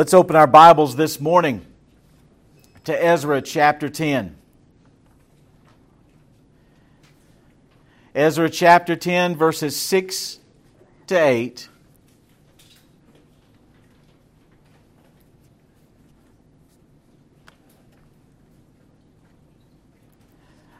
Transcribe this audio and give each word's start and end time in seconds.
Let's 0.00 0.14
open 0.14 0.34
our 0.34 0.46
Bibles 0.46 0.96
this 0.96 1.20
morning 1.20 1.60
to 2.84 3.04
Ezra 3.04 3.42
chapter 3.42 3.90
10. 3.90 4.34
Ezra 8.14 8.48
chapter 8.48 8.96
10, 8.96 9.36
verses 9.36 9.76
6 9.76 10.38
to 11.08 11.14
8. 11.14 11.68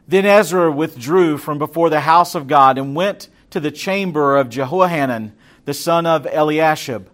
Then 0.09 0.25
Ezra 0.25 0.73
withdrew 0.73 1.37
from 1.37 1.59
before 1.59 1.91
the 1.91 2.01
house 2.01 2.35
of 2.35 2.47
God 2.49 2.79
and 2.79 2.97
went 2.97 3.29
to 3.51 3.61
the 3.61 3.71
chamber 3.71 4.39
of 4.39 4.49
Jehohanan, 4.49 5.35
the 5.67 5.75
son 5.75 6.07
of 6.07 6.27
Eliashib, 6.27 7.11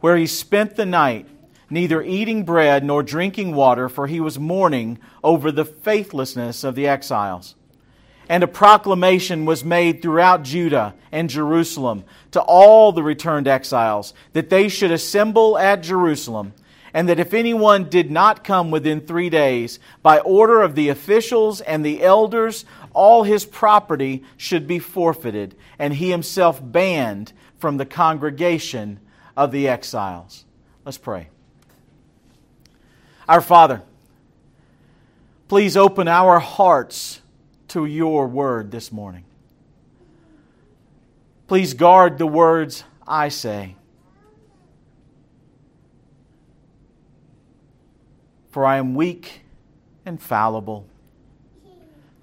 where 0.00 0.16
he 0.16 0.26
spent 0.26 0.76
the 0.76 0.86
night, 0.86 1.28
neither 1.70 2.02
eating 2.02 2.44
bread 2.44 2.84
nor 2.84 3.02
drinking 3.02 3.54
water, 3.54 3.88
for 3.88 4.06
he 4.06 4.20
was 4.20 4.38
mourning 4.38 4.98
over 5.24 5.50
the 5.50 5.64
faithlessness 5.64 6.64
of 6.64 6.74
the 6.74 6.86
exiles. 6.86 7.54
And 8.28 8.44
a 8.44 8.48
proclamation 8.48 9.44
was 9.44 9.64
made 9.64 10.02
throughout 10.02 10.44
Judah 10.44 10.94
and 11.10 11.30
Jerusalem 11.30 12.04
to 12.32 12.40
all 12.40 12.92
the 12.92 13.02
returned 13.02 13.48
exiles 13.48 14.14
that 14.34 14.50
they 14.50 14.68
should 14.68 14.92
assemble 14.92 15.58
at 15.58 15.82
Jerusalem 15.82 16.52
and 16.92 17.08
that 17.08 17.20
if 17.20 17.34
anyone 17.34 17.88
did 17.88 18.10
not 18.10 18.44
come 18.44 18.70
within 18.70 19.00
three 19.00 19.30
days, 19.30 19.78
by 20.02 20.18
order 20.18 20.62
of 20.62 20.74
the 20.74 20.88
officials 20.88 21.60
and 21.60 21.84
the 21.84 22.02
elders, 22.02 22.64
all 22.92 23.22
his 23.22 23.44
property 23.44 24.24
should 24.36 24.66
be 24.66 24.78
forfeited, 24.78 25.54
and 25.78 25.94
he 25.94 26.10
himself 26.10 26.60
banned 26.62 27.32
from 27.58 27.76
the 27.76 27.86
congregation 27.86 28.98
of 29.36 29.52
the 29.52 29.68
exiles. 29.68 30.44
Let's 30.84 30.98
pray. 30.98 31.28
Our 33.30 33.40
Father, 33.40 33.80
please 35.46 35.76
open 35.76 36.08
our 36.08 36.40
hearts 36.40 37.20
to 37.68 37.86
your 37.86 38.26
word 38.26 38.72
this 38.72 38.90
morning. 38.90 39.22
Please 41.46 41.72
guard 41.74 42.18
the 42.18 42.26
words 42.26 42.82
I 43.06 43.28
say 43.28 43.76
For 48.50 48.64
I 48.64 48.78
am 48.78 48.96
weak 48.96 49.42
and 50.04 50.20
fallible, 50.20 50.88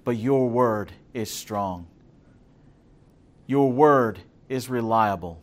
but 0.04 0.18
your 0.18 0.46
word 0.50 0.92
is 1.14 1.30
strong. 1.30 1.86
Your 3.46 3.72
word 3.72 4.18
is 4.50 4.68
reliable. 4.68 5.40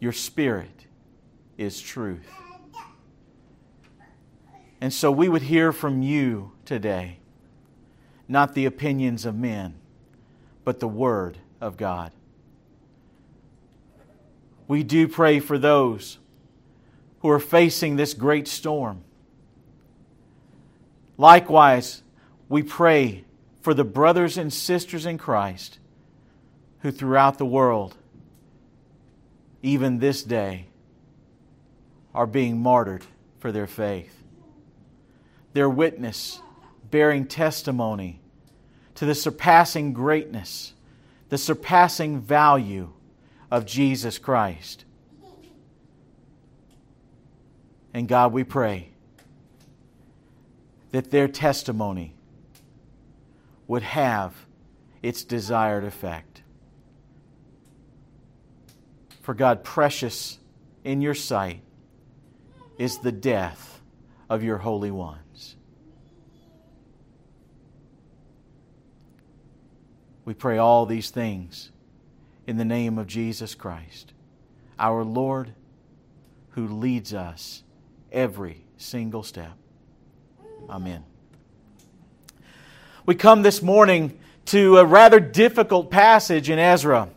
Your 0.00 0.12
spirit 0.12 0.86
is 1.58 1.78
truth. 1.82 2.26
And 4.82 4.92
so 4.92 5.10
we 5.10 5.30
would 5.30 5.42
hear 5.42 5.72
from 5.72 6.02
you 6.02 6.52
today, 6.66 7.20
not 8.28 8.54
the 8.54 8.66
opinions 8.66 9.24
of 9.24 9.34
men, 9.34 9.76
but 10.62 10.78
the 10.80 10.88
word 10.88 11.38
of 11.58 11.78
God. 11.78 12.12
We 14.68 14.82
do 14.82 15.08
pray 15.08 15.40
for 15.40 15.56
those 15.56 16.18
who 17.20 17.30
are 17.30 17.38
facing 17.38 17.96
this 17.96 18.12
great 18.12 18.46
storm 18.46 19.04
Likewise, 21.22 22.02
we 22.48 22.62
pray 22.62 23.24
for 23.60 23.74
the 23.74 23.84
brothers 23.84 24.36
and 24.38 24.52
sisters 24.52 25.06
in 25.06 25.18
Christ 25.18 25.78
who 26.80 26.90
throughout 26.90 27.38
the 27.38 27.46
world, 27.46 27.96
even 29.62 29.98
this 29.98 30.22
day, 30.22 30.66
are 32.14 32.26
being 32.26 32.60
martyred 32.60 33.04
for 33.38 33.52
their 33.52 33.68
faith. 33.68 34.21
Their 35.52 35.68
witness 35.68 36.40
bearing 36.90 37.26
testimony 37.26 38.20
to 38.94 39.06
the 39.06 39.14
surpassing 39.14 39.92
greatness, 39.92 40.74
the 41.28 41.38
surpassing 41.38 42.20
value 42.20 42.92
of 43.50 43.66
Jesus 43.66 44.18
Christ. 44.18 44.84
And 47.94 48.08
God, 48.08 48.32
we 48.32 48.44
pray 48.44 48.90
that 50.92 51.10
their 51.10 51.28
testimony 51.28 52.14
would 53.66 53.82
have 53.82 54.34
its 55.02 55.24
desired 55.24 55.84
effect. 55.84 56.42
For 59.22 59.34
God, 59.34 59.64
precious 59.64 60.38
in 60.84 61.00
your 61.00 61.14
sight 61.14 61.62
is 62.78 62.98
the 62.98 63.12
death 63.12 63.71
of 64.32 64.42
your 64.42 64.56
holy 64.56 64.90
ones. 64.90 65.56
We 70.24 70.32
pray 70.32 70.56
all 70.56 70.86
these 70.86 71.10
things 71.10 71.70
in 72.46 72.56
the 72.56 72.64
name 72.64 72.96
of 72.96 73.06
Jesus 73.06 73.54
Christ, 73.54 74.14
our 74.78 75.04
Lord, 75.04 75.52
who 76.52 76.66
leads 76.66 77.12
us 77.12 77.62
every 78.10 78.64
single 78.78 79.22
step. 79.22 79.52
Amen. 80.66 81.04
We 83.04 83.14
come 83.14 83.42
this 83.42 83.60
morning 83.60 84.18
to 84.46 84.78
a 84.78 84.84
rather 84.86 85.20
difficult 85.20 85.90
passage 85.90 86.48
in 86.48 86.58
Ezra. 86.58 87.10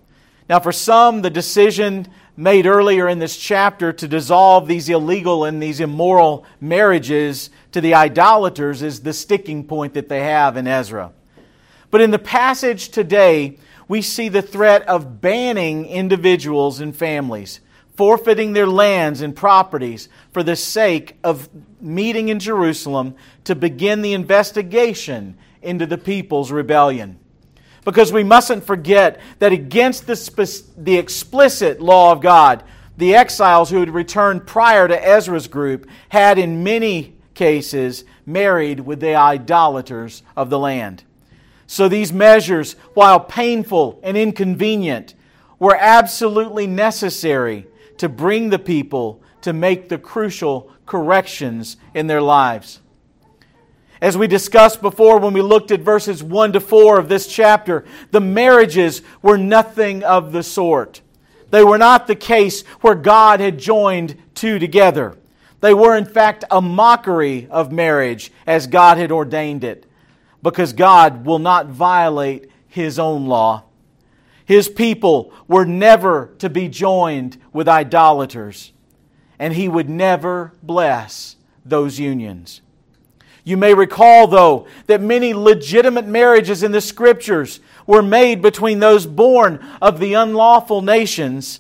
Now, 0.50 0.59
for 0.59 0.74
some, 0.74 1.22
the 1.22 1.30
decision 1.30 2.09
made 2.38 2.66
earlier 2.66 3.07
in 3.07 3.19
this 3.19 3.38
chapter 3.38 3.94
to 3.94 4.07
dissolve 4.07 4.68
these 4.68 4.90
illegal 4.90 5.46
and 5.46 5.62
these 5.62 5.79
immoral 5.79 6.46
marriages 6.59 7.50
to 7.72 7.81
the 7.81 7.94
idolaters 7.94 8.81
is 8.81 9.01
the 9.01 9.13
sticking 9.13 9.63
point 9.63 9.94
that 9.94 10.09
they 10.09 10.22
have 10.22 10.57
in 10.57 10.68
Ezra. 10.68 11.12
But 11.91 12.01
in 12.01 12.12
the 12.12 12.19
passage 12.19 12.90
today, 12.90 13.57
we 13.88 14.01
see 14.01 14.29
the 14.29 14.41
threat 14.41 14.81
of 14.88 15.22
banning 15.22 15.85
individuals 15.85 16.79
and 16.79 16.96
families 16.96 17.62
forfeiting 17.96 18.53
their 18.53 18.67
lands 18.67 19.22
and 19.22 19.35
properties 19.35 20.09
for 20.31 20.44
the 20.44 20.56
sake 20.56 21.17
of 21.23 21.50
meeting 21.79 22.29
in 22.29 22.40
Jerusalem 22.40 23.16
to 23.46 23.56
begin 23.56 24.02
the 24.02 24.13
investigation 24.13 25.38
into 25.62 25.85
the 25.85 25.97
people's 25.97 26.52
rebellion. 26.52 27.19
Because 27.85 28.12
we 28.12 28.23
mustn't 28.23 28.66
forget 28.66 29.22
that 29.40 29.53
against 29.53 30.07
the, 30.07 30.63
the 30.75 30.97
explicit 30.97 31.79
law 31.79 32.12
of 32.12 32.19
God, 32.19 32.63
the 32.97 33.16
exiles 33.16 33.69
who 33.69 33.79
had 33.79 33.91
returned 33.91 34.47
prior 34.47 34.88
to 34.88 35.07
Ezra's 35.07 35.47
group 35.47 35.88
had, 36.09 36.38
in 36.38 36.63
many 36.63 37.16
cases, 37.35 38.03
married 38.25 38.81
with 38.81 39.00
the 39.00 39.16
idolaters 39.16 40.23
of 40.35 40.50
the 40.50 40.59
land. 40.59 41.03
So 41.68 41.88
these 41.88 42.12
measures, 42.12 42.73
while 42.96 43.19
painful 43.19 44.00
and 44.03 44.17
inconvenient, 44.17 45.13
were 45.59 45.78
absolutely 45.79 46.67
necessary 46.67 47.67
to 47.97 48.09
bring 48.09 48.50
the 48.50 48.59
people 48.59 49.22
to 49.41 49.53
make 49.53 49.90
the 49.90 49.97
crucial 49.97 50.72
corrections 50.85 51.78
in 51.94 52.07
their 52.07 52.22
lives. 52.22 52.81
As 54.01 54.17
we 54.17 54.28
discussed 54.28 54.81
before 54.81 55.19
when 55.19 55.33
we 55.33 55.41
looked 55.41 55.72
at 55.72 55.79
verses 55.79 56.22
1 56.22 56.53
to 56.53 56.59
4 56.59 57.00
of 57.00 57.09
this 57.09 57.28
chapter, 57.28 57.85
the 58.11 58.19
marriages 58.19 59.01
were 59.22 59.38
nothing 59.38 60.03
of 60.03 60.31
the 60.31 60.44
sort. 60.44 61.01
They 61.51 61.63
were 61.63 61.78
not 61.78 62.07
the 62.07 62.16
case 62.16 62.63
where 62.81 62.95
God 62.95 63.39
had 63.39 63.57
joined 63.57 64.22
two 64.34 64.59
together. 64.59 65.17
They 65.61 65.73
were, 65.73 65.95
in 65.95 66.05
fact, 66.05 66.44
a 66.51 66.61
mockery 66.61 67.47
of 67.50 67.72
marriage 67.72 68.31
as 68.45 68.67
God 68.67 68.97
had 68.97 69.11
ordained 69.11 69.63
it, 69.63 69.85
because 70.44 70.73
God 70.73 71.25
will 71.25 71.39
not 71.39 71.67
violate 71.67 72.51
His 72.67 73.00
own 73.00 73.28
law. 73.28 73.63
His 74.45 74.69
people 74.69 75.34
were 75.47 75.66
never 75.66 76.34
to 76.39 76.50
be 76.50 76.67
joined 76.67 77.38
with 77.51 77.67
idolaters, 77.67 78.73
and 79.39 79.53
he 79.53 79.67
would 79.67 79.89
never 79.89 80.53
bless 80.61 81.35
those 81.66 81.99
unions. 81.99 82.61
You 83.46 83.58
may 83.58 83.76
recall, 83.76 84.26
though, 84.26 84.68
that 84.88 85.02
many 85.02 85.34
legitimate 85.36 86.08
marriages 86.08 86.64
in 86.64 86.72
the 86.72 86.82
Scriptures 86.82 87.59
were 87.86 88.02
made 88.02 88.42
between 88.42 88.80
those 88.80 89.06
born 89.06 89.64
of 89.80 90.00
the 90.00 90.16
unlawful 90.16 90.82
nations 90.82 91.59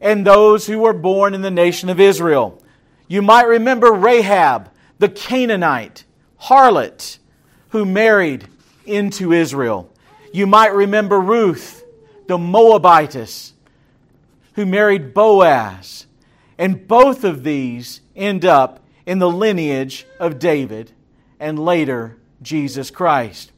and 0.00 0.26
those 0.26 0.66
who 0.66 0.80
were 0.80 0.92
born 0.92 1.32
in 1.32 1.42
the 1.42 1.50
nation 1.50 1.88
of 1.88 2.00
Israel. 2.00 2.60
You 3.06 3.22
might 3.22 3.46
remember 3.46 3.92
Rahab, 3.92 4.68
the 4.98 5.08
Canaanite 5.08 6.04
harlot, 6.42 7.18
who 7.68 7.84
married 7.84 8.48
into 8.84 9.32
Israel. 9.32 9.92
You 10.32 10.48
might 10.48 10.74
remember 10.74 11.20
Ruth, 11.20 11.84
the 12.26 12.36
Moabitess, 12.36 13.52
who 14.54 14.66
married 14.66 15.14
Boaz. 15.14 16.06
And 16.58 16.88
both 16.88 17.22
of 17.22 17.44
these 17.44 18.00
end 18.16 18.44
up 18.44 18.82
in 19.06 19.18
the 19.20 19.30
lineage 19.30 20.04
of 20.20 20.38
David 20.38 20.92
and 21.40 21.58
later 21.58 22.18
Jesus 22.42 22.90
Christ. 22.90 23.52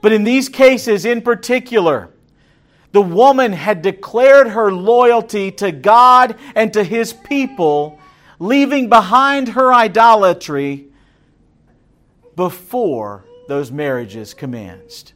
But 0.00 0.12
in 0.12 0.24
these 0.24 0.48
cases 0.48 1.04
in 1.04 1.22
particular, 1.22 2.10
The 2.92 3.02
woman 3.02 3.52
had 3.52 3.82
declared 3.82 4.48
her 4.48 4.70
loyalty 4.70 5.50
to 5.52 5.72
God 5.72 6.36
and 6.54 6.72
to 6.74 6.84
his 6.84 7.12
people, 7.12 7.98
leaving 8.38 8.88
behind 8.88 9.48
her 9.48 9.72
idolatry 9.72 10.88
before 12.36 13.24
those 13.48 13.72
marriages 13.72 14.34
commenced. 14.34 15.14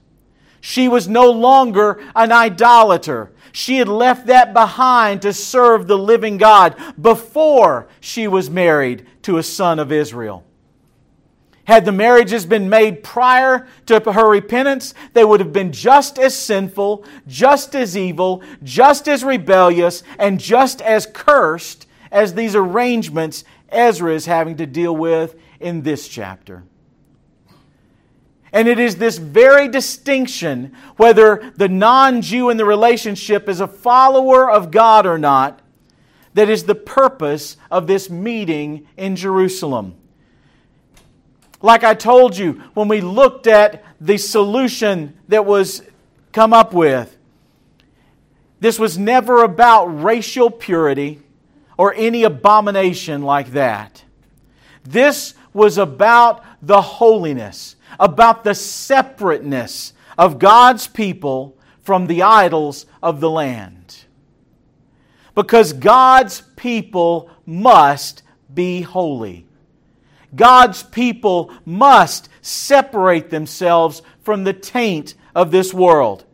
She 0.60 0.88
was 0.88 1.06
no 1.06 1.30
longer 1.30 2.02
an 2.14 2.32
idolater. 2.32 3.30
She 3.56 3.78
had 3.78 3.88
left 3.88 4.26
that 4.26 4.52
behind 4.52 5.22
to 5.22 5.32
serve 5.32 5.86
the 5.86 5.96
living 5.96 6.36
God 6.36 6.76
before 7.00 7.88
she 8.00 8.28
was 8.28 8.50
married 8.50 9.06
to 9.22 9.38
a 9.38 9.42
son 9.42 9.78
of 9.78 9.90
Israel. 9.90 10.44
Had 11.64 11.86
the 11.86 11.90
marriages 11.90 12.44
been 12.44 12.68
made 12.68 13.02
prior 13.02 13.66
to 13.86 14.12
her 14.12 14.28
repentance, 14.28 14.92
they 15.14 15.24
would 15.24 15.40
have 15.40 15.54
been 15.54 15.72
just 15.72 16.18
as 16.18 16.38
sinful, 16.38 17.06
just 17.26 17.74
as 17.74 17.96
evil, 17.96 18.42
just 18.62 19.08
as 19.08 19.24
rebellious, 19.24 20.02
and 20.18 20.38
just 20.38 20.82
as 20.82 21.06
cursed 21.06 21.86
as 22.12 22.34
these 22.34 22.54
arrangements 22.54 23.42
Ezra 23.70 24.12
is 24.12 24.26
having 24.26 24.58
to 24.58 24.66
deal 24.66 24.94
with 24.94 25.34
in 25.60 25.80
this 25.80 26.08
chapter. 26.08 26.64
And 28.52 28.69
it 28.69 28.78
is 28.78 28.96
this 28.96 29.19
very 29.19 29.69
distinction, 29.69 30.75
whether 30.96 31.52
the 31.56 31.69
non 31.69 32.22
Jew 32.22 32.50
in 32.50 32.56
the 32.56 32.64
relationship 32.64 33.48
is 33.48 33.60
a 33.60 33.66
follower 33.66 34.50
of 34.50 34.70
God 34.70 35.06
or 35.06 35.19
not, 35.19 35.60
that 36.34 36.48
is 36.48 36.64
the 36.64 36.75
purpose 36.75 37.56
of 37.70 37.87
this 37.87 38.10
meeting 38.10 38.87
in 38.96 39.16
Jerusalem. 39.16 39.94
Like 41.62 41.82
I 41.82 41.94
told 41.94 42.37
you, 42.37 42.62
when 42.75 42.88
we 42.88 43.00
looked 43.00 43.46
at 43.46 43.82
the 44.00 44.19
solution 44.19 45.16
that 45.28 45.46
was 45.46 45.82
come 46.32 46.52
up 46.52 46.75
with, 46.75 47.16
this 48.60 48.78
was 48.78 48.99
never 48.99 49.42
about 49.42 49.87
racial 49.87 50.50
purity 50.50 51.20
or 51.78 51.94
any 51.94 52.25
abomination 52.25 53.22
like 53.22 53.52
that. 53.52 54.04
This 54.84 55.34
was 55.52 55.78
about 55.78 56.44
the 56.62 56.81
holiness, 56.81 57.75
about 57.98 58.44
the 58.44 58.54
separateness 58.54 59.93
of 60.19 60.38
God's 60.38 60.87
people 60.87 61.56
from 61.82 62.06
the 62.06 62.22
idols 62.22 62.87
of 63.02 63.20
the 63.20 63.31
land. 63.31 64.04
Because 65.34 65.72
God's 65.72 66.43
people 66.56 67.31
must 67.44 68.22
be 68.52 68.81
holy. 68.81 69.46
God's 70.34 70.82
people 70.82 71.52
must 71.64 72.28
separate 72.40 73.31
themselves 73.31 74.02
from 74.22 74.44
the 74.44 74.52
taint 74.52 75.14
of 75.34 75.50
this 75.50 75.72
world. 75.72 76.25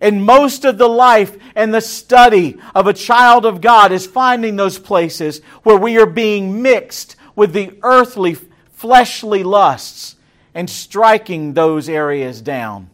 And 0.00 0.24
most 0.24 0.64
of 0.64 0.78
the 0.78 0.88
life 0.88 1.36
and 1.54 1.72
the 1.72 1.80
study 1.80 2.56
of 2.74 2.86
a 2.86 2.92
child 2.92 3.46
of 3.46 3.60
God 3.60 3.92
is 3.92 4.06
finding 4.06 4.56
those 4.56 4.78
places 4.78 5.40
where 5.62 5.76
we 5.78 5.98
are 5.98 6.06
being 6.06 6.62
mixed 6.62 7.16
with 7.36 7.52
the 7.52 7.78
earthly, 7.82 8.36
fleshly 8.72 9.42
lusts 9.42 10.16
and 10.54 10.70
striking 10.70 11.54
those 11.54 11.88
areas 11.88 12.40
down, 12.40 12.88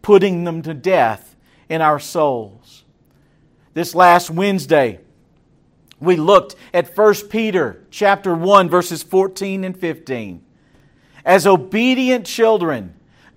putting 0.00 0.44
them 0.44 0.62
to 0.62 0.72
death 0.72 1.36
in 1.68 1.82
our 1.82 1.98
souls. 1.98 2.84
This 3.74 3.94
last 3.94 4.30
Wednesday, 4.30 5.00
we 6.00 6.16
looked 6.16 6.56
at 6.72 6.96
1 6.96 7.14
Peter 7.28 7.84
chapter 7.90 8.34
1 8.34 8.68
verses 8.68 9.02
14 9.02 9.64
and 9.64 9.78
15. 9.78 10.42
As 11.24 11.46
obedient 11.46 12.26
children, 12.26 12.94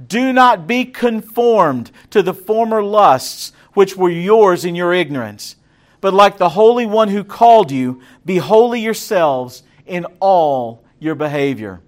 do 0.07 0.33
not 0.33 0.65
be 0.65 0.85
conformed 0.85 1.91
to 2.09 2.23
the 2.23 2.33
former 2.33 2.81
lusts 2.81 3.51
which 3.73 3.95
were 3.95 4.09
yours 4.09 4.65
in 4.65 4.75
your 4.75 4.93
ignorance, 4.93 5.55
but 6.01 6.13
like 6.13 6.37
the 6.37 6.49
Holy 6.49 6.85
One 6.85 7.09
who 7.09 7.23
called 7.23 7.71
you, 7.71 8.01
be 8.25 8.37
holy 8.37 8.79
yourselves 8.79 9.63
in 9.85 10.05
all 10.19 10.83
your 10.99 11.15
behavior. 11.15 11.81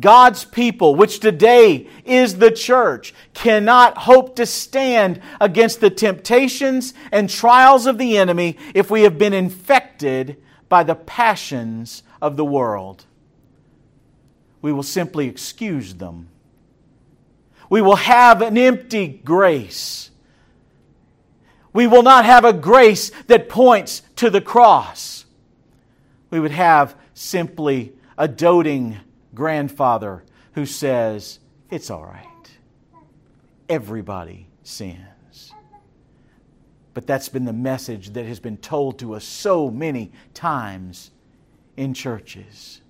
God's 0.00 0.44
people, 0.44 0.94
which 0.94 1.20
today 1.20 1.88
is 2.04 2.38
the 2.38 2.50
church, 2.50 3.14
cannot 3.34 3.98
hope 3.98 4.36
to 4.36 4.46
stand 4.46 5.20
against 5.40 5.80
the 5.80 5.90
temptations 5.90 6.94
and 7.10 7.28
trials 7.28 7.86
of 7.86 7.98
the 7.98 8.16
enemy 8.16 8.56
if 8.74 8.90
we 8.90 9.02
have 9.02 9.18
been 9.18 9.32
infected 9.32 10.36
by 10.68 10.82
the 10.84 10.94
passions 10.94 12.02
of 12.22 12.36
the 12.36 12.44
world. 12.44 13.06
We 14.62 14.72
will 14.72 14.82
simply 14.82 15.28
excuse 15.28 15.94
them. 15.94 16.28
We 17.70 17.80
will 17.80 17.96
have 17.96 18.42
an 18.42 18.56
empty 18.56 19.08
grace. 19.08 20.10
We 21.72 21.86
will 21.86 22.02
not 22.02 22.24
have 22.24 22.44
a 22.44 22.52
grace 22.52 23.10
that 23.26 23.48
points 23.48 24.02
to 24.16 24.30
the 24.30 24.40
cross. 24.40 25.26
We 26.30 26.40
would 26.40 26.50
have 26.50 26.96
simply 27.14 27.92
a 28.16 28.26
doting 28.26 28.98
grandfather 29.38 30.24
who 30.52 30.66
says, 30.66 31.38
It's 31.70 31.88
all 31.88 32.04
right. 32.04 32.26
Everybody 33.68 34.48
sins. 34.64 35.54
But 36.92 37.06
that's 37.06 37.28
been 37.28 37.44
the 37.44 37.52
message 37.52 38.10
that 38.10 38.26
has 38.26 38.40
been 38.40 38.56
told 38.56 38.98
to 38.98 39.14
us 39.14 39.24
so 39.24 39.70
many 39.70 40.10
times 40.34 41.12
in 41.76 41.94
churches. 41.94 42.82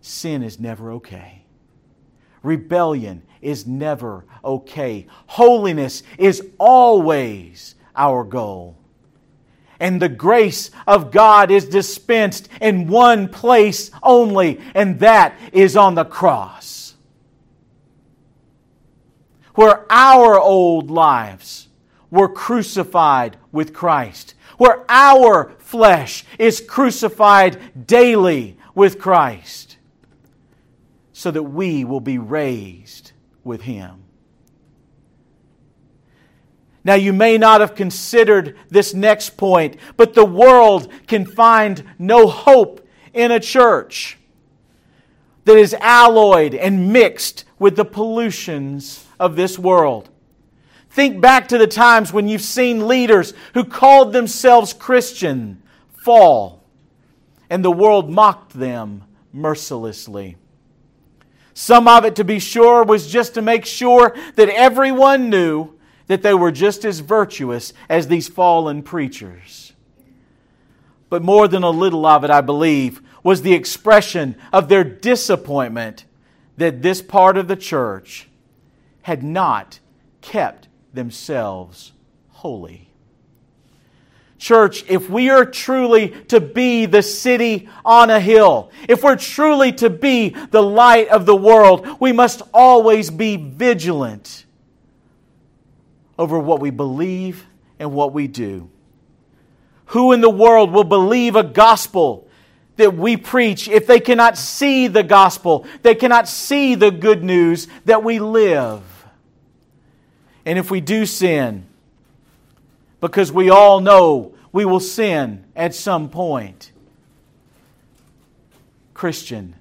Sin 0.00 0.42
is 0.42 0.58
never 0.58 0.92
okay. 0.92 1.44
Rebellion 2.42 3.22
is 3.42 3.66
never 3.66 4.24
okay. 4.42 5.06
Holiness 5.26 6.02
is 6.18 6.48
always 6.58 7.74
our 7.94 8.24
goal 8.24 8.78
and 9.82 10.00
the 10.00 10.08
grace 10.08 10.70
of 10.86 11.10
God 11.10 11.50
is 11.50 11.64
dispensed 11.64 12.48
in 12.60 12.86
one 12.86 13.28
place 13.28 13.90
only, 14.00 14.60
and 14.76 15.00
that 15.00 15.36
is 15.52 15.76
on 15.76 15.96
the 15.96 16.04
cross. 16.04 16.94
Where 19.56 19.84
our 19.90 20.38
old 20.38 20.88
lives 20.88 21.66
were 22.12 22.28
crucified 22.28 23.36
with 23.50 23.74
Christ, 23.74 24.34
where 24.56 24.84
our 24.88 25.52
flesh 25.58 26.24
is 26.38 26.60
crucified 26.60 27.86
daily 27.88 28.56
with 28.76 29.00
Christ, 29.00 29.78
so 31.12 31.32
that 31.32 31.42
we 31.42 31.84
will 31.84 32.00
be 32.00 32.18
raised 32.18 33.10
with 33.42 33.62
Him. 33.62 34.01
Now, 36.84 36.94
you 36.94 37.12
may 37.12 37.38
not 37.38 37.60
have 37.60 37.74
considered 37.74 38.56
this 38.68 38.92
next 38.92 39.36
point, 39.36 39.76
but 39.96 40.14
the 40.14 40.24
world 40.24 40.90
can 41.06 41.24
find 41.24 41.84
no 41.98 42.26
hope 42.26 42.86
in 43.12 43.30
a 43.30 43.38
church 43.38 44.18
that 45.44 45.56
is 45.56 45.74
alloyed 45.74 46.54
and 46.54 46.92
mixed 46.92 47.44
with 47.58 47.76
the 47.76 47.84
pollutions 47.84 49.06
of 49.20 49.36
this 49.36 49.58
world. 49.58 50.08
Think 50.90 51.20
back 51.20 51.48
to 51.48 51.58
the 51.58 51.66
times 51.66 52.12
when 52.12 52.28
you've 52.28 52.42
seen 52.42 52.86
leaders 52.86 53.32
who 53.54 53.64
called 53.64 54.12
themselves 54.12 54.72
Christian 54.72 55.62
fall, 56.04 56.64
and 57.48 57.64
the 57.64 57.70
world 57.70 58.10
mocked 58.10 58.54
them 58.54 59.04
mercilessly. 59.32 60.36
Some 61.54 61.86
of 61.86 62.04
it, 62.04 62.16
to 62.16 62.24
be 62.24 62.38
sure, 62.38 62.82
was 62.82 63.10
just 63.10 63.34
to 63.34 63.42
make 63.42 63.66
sure 63.66 64.16
that 64.36 64.48
everyone 64.48 65.30
knew 65.30 65.78
that 66.06 66.22
they 66.22 66.34
were 66.34 66.52
just 66.52 66.84
as 66.84 67.00
virtuous 67.00 67.72
as 67.88 68.08
these 68.08 68.28
fallen 68.28 68.82
preachers. 68.82 69.72
But 71.08 71.22
more 71.22 71.48
than 71.48 71.62
a 71.62 71.70
little 71.70 72.06
of 72.06 72.24
it, 72.24 72.30
I 72.30 72.40
believe, 72.40 73.02
was 73.22 73.42
the 73.42 73.54
expression 73.54 74.36
of 74.52 74.68
their 74.68 74.84
disappointment 74.84 76.04
that 76.56 76.82
this 76.82 77.02
part 77.02 77.36
of 77.36 77.48
the 77.48 77.56
church 77.56 78.28
had 79.02 79.22
not 79.22 79.78
kept 80.20 80.68
themselves 80.92 81.92
holy. 82.30 82.88
Church, 84.38 84.84
if 84.88 85.08
we 85.08 85.30
are 85.30 85.44
truly 85.44 86.08
to 86.26 86.40
be 86.40 86.86
the 86.86 87.02
city 87.02 87.68
on 87.84 88.10
a 88.10 88.18
hill, 88.18 88.72
if 88.88 89.04
we're 89.04 89.16
truly 89.16 89.70
to 89.74 89.88
be 89.88 90.30
the 90.30 90.62
light 90.62 91.08
of 91.08 91.26
the 91.26 91.36
world, 91.36 91.86
we 92.00 92.10
must 92.10 92.42
always 92.52 93.08
be 93.08 93.36
vigilant 93.36 94.41
over 96.18 96.38
what 96.38 96.60
we 96.60 96.70
believe 96.70 97.46
and 97.78 97.92
what 97.92 98.12
we 98.12 98.28
do. 98.28 98.70
Who 99.86 100.12
in 100.12 100.20
the 100.20 100.30
world 100.30 100.72
will 100.72 100.84
believe 100.84 101.36
a 101.36 101.42
gospel 101.42 102.28
that 102.76 102.94
we 102.94 103.16
preach 103.16 103.68
if 103.68 103.86
they 103.86 104.00
cannot 104.00 104.38
see 104.38 104.86
the 104.86 105.02
gospel? 105.02 105.66
They 105.82 105.94
cannot 105.94 106.28
see 106.28 106.74
the 106.74 106.90
good 106.90 107.22
news 107.22 107.68
that 107.84 108.02
we 108.02 108.18
live. 108.18 108.82
And 110.44 110.58
if 110.58 110.70
we 110.70 110.80
do 110.80 111.06
sin, 111.06 111.66
because 113.00 113.30
we 113.30 113.50
all 113.50 113.80
know 113.80 114.34
we 114.52 114.64
will 114.64 114.80
sin 114.80 115.44
at 115.54 115.74
some 115.74 116.08
point, 116.08 116.72
Christian, 118.94 119.56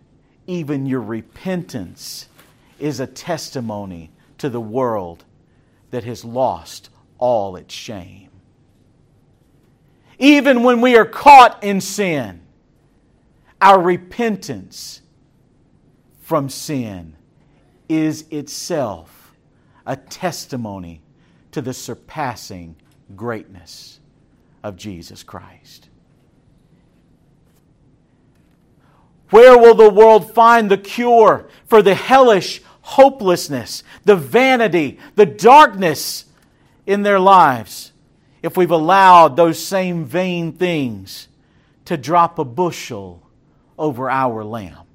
even 0.47 0.85
your 0.85 1.01
repentance 1.01 2.27
is 2.79 2.99
a 2.99 3.07
testimony 3.07 4.11
to 4.37 4.49
the 4.49 4.61
world 4.61 5.23
that 5.91 6.03
has 6.03 6.25
lost 6.25 6.89
all 7.17 7.55
its 7.55 7.73
shame. 7.73 8.29
Even 10.17 10.63
when 10.63 10.81
we 10.81 10.95
are 10.97 11.05
caught 11.05 11.63
in 11.63 11.81
sin, 11.81 12.41
our 13.61 13.79
repentance 13.79 15.01
from 16.21 16.49
sin 16.49 17.15
is 17.87 18.25
itself 18.31 19.33
a 19.85 19.95
testimony 19.95 21.01
to 21.51 21.61
the 21.61 21.73
surpassing 21.73 22.75
greatness 23.15 23.99
of 24.63 24.77
Jesus 24.77 25.23
Christ. 25.23 25.89
Where 29.31 29.57
will 29.57 29.75
the 29.75 29.89
world 29.89 30.33
find 30.33 30.69
the 30.69 30.77
cure 30.77 31.47
for 31.65 31.81
the 31.81 31.95
hellish 31.95 32.61
hopelessness, 32.81 33.83
the 34.05 34.15
vanity, 34.15 34.99
the 35.15 35.25
darkness 35.25 36.25
in 36.85 37.03
their 37.03 37.19
lives 37.19 37.91
if 38.41 38.57
we've 38.57 38.71
allowed 38.71 39.35
those 39.35 39.63
same 39.63 40.05
vain 40.05 40.51
things 40.51 41.27
to 41.85 41.97
drop 41.97 42.39
a 42.39 42.45
bushel 42.45 43.21
over 43.77 44.09
our 44.09 44.43
lamp? 44.43 44.87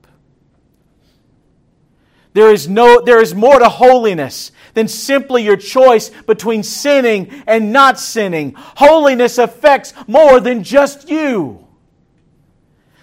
There 2.36 2.52
is, 2.52 2.68
no, 2.68 3.00
there 3.00 3.22
is 3.22 3.34
more 3.34 3.58
to 3.58 3.68
holiness 3.70 4.52
than 4.74 4.88
simply 4.88 5.42
your 5.42 5.56
choice 5.56 6.10
between 6.10 6.62
sinning 6.62 7.42
and 7.46 7.72
not 7.72 7.98
sinning. 7.98 8.52
Holiness 8.58 9.38
affects 9.38 9.94
more 10.06 10.38
than 10.38 10.62
just 10.62 11.08
you. 11.08 11.66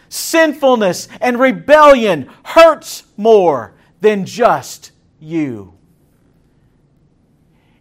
Sinfulness 0.07 1.07
and 1.19 1.39
rebellion 1.39 2.29
hurts 2.43 3.05
more 3.17 3.73
than 4.03 4.25
just 4.25 4.91
you. 5.21 5.73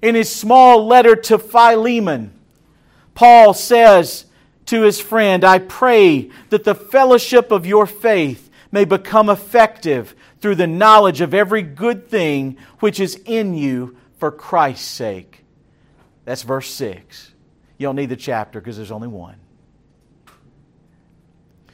In 0.00 0.14
his 0.14 0.32
small 0.32 0.86
letter 0.86 1.16
to 1.16 1.36
Philemon, 1.36 2.32
Paul 3.14 3.52
says 3.54 4.26
to 4.66 4.82
his 4.82 5.00
friend, 5.00 5.44
I 5.44 5.58
pray 5.58 6.30
that 6.50 6.62
the 6.62 6.76
fellowship 6.76 7.50
of 7.50 7.66
your 7.66 7.86
faith 7.86 8.50
may 8.70 8.84
become 8.84 9.28
effective 9.28 10.14
through 10.40 10.54
the 10.54 10.66
knowledge 10.68 11.20
of 11.20 11.34
every 11.34 11.62
good 11.62 12.08
thing 12.08 12.56
which 12.78 13.00
is 13.00 13.16
in 13.26 13.54
you 13.54 13.96
for 14.18 14.30
Christ's 14.30 14.86
sake. 14.86 15.44
That's 16.24 16.44
verse 16.44 16.72
6. 16.72 17.32
You 17.78 17.88
don't 17.88 17.96
need 17.96 18.10
the 18.10 18.16
chapter 18.16 18.60
because 18.60 18.76
there's 18.76 18.92
only 18.92 19.08
one. 19.08 19.40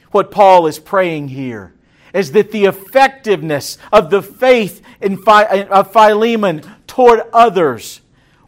What 0.09 0.31
Paul 0.31 0.65
is 0.65 0.79
praying 0.79 1.27
here 1.27 1.75
is 2.13 2.31
that 2.31 2.51
the 2.51 2.65
effectiveness 2.65 3.77
of 3.91 4.09
the 4.09 4.21
faith 4.21 4.81
in 5.01 5.21
of 5.27 5.91
Philemon 5.91 6.61
toward 6.87 7.21
others 7.33 8.01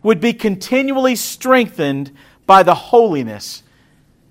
would 0.04 0.20
be 0.20 0.34
continually 0.34 1.16
strengthened 1.16 2.12
by 2.46 2.64
the 2.64 2.74
holiness, 2.74 3.64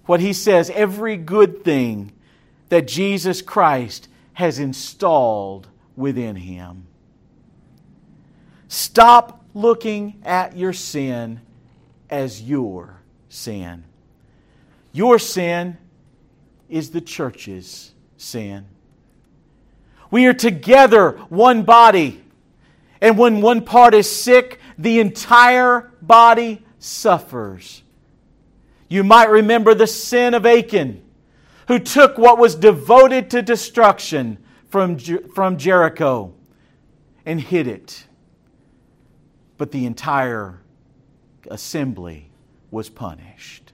what 0.07 0.21
he 0.21 0.33
says, 0.33 0.71
every 0.71 1.17
good 1.17 1.65
thing 1.65 2.13
that 2.69 2.89
Jesus 2.89 3.43
Christ 3.43 4.09
has 4.35 4.59
installed 4.59 5.69
within 5.97 6.37
him. 6.37 6.87
Stop 8.69 9.45
looking 9.55 10.21
at 10.25 10.57
your 10.57 10.73
sin 10.73 11.41
as 12.09 12.43
your 12.43 13.01
sin. 13.29 13.85
Your 14.93 15.19
sin 15.19 15.77
is 16.69 16.91
the 16.91 17.01
church's 17.01 17.93
sin. 18.17 18.67
We 20.11 20.27
are 20.27 20.35
together 20.35 21.13
one 21.29 21.63
body. 21.63 22.23
And 23.01 23.17
when 23.17 23.41
one 23.41 23.65
part 23.65 23.95
is 23.95 24.11
sick, 24.11 24.61
the 24.77 25.01
entire 25.01 25.93
body 26.03 26.65
suffers. 26.79 27.83
You 28.89 29.05
might 29.05 29.31
remember 29.31 29.75
the 29.75 29.87
sin 29.87 30.35
of 30.35 30.45
Achan, 30.45 31.03
who 31.69 31.79
took 31.79 32.19
what 32.19 32.39
was 32.39 32.57
devoted 32.57 33.31
to 33.31 33.43
destruction 33.43 34.39
from, 34.69 34.99
from 34.99 35.57
Jericho 35.57 36.35
and 37.25 37.41
hid 37.41 37.69
it. 37.69 38.07
But 39.57 39.71
the 39.71 39.87
entire 39.87 40.61
assembly 41.51 42.31
was 42.71 42.89
punished. 42.89 43.73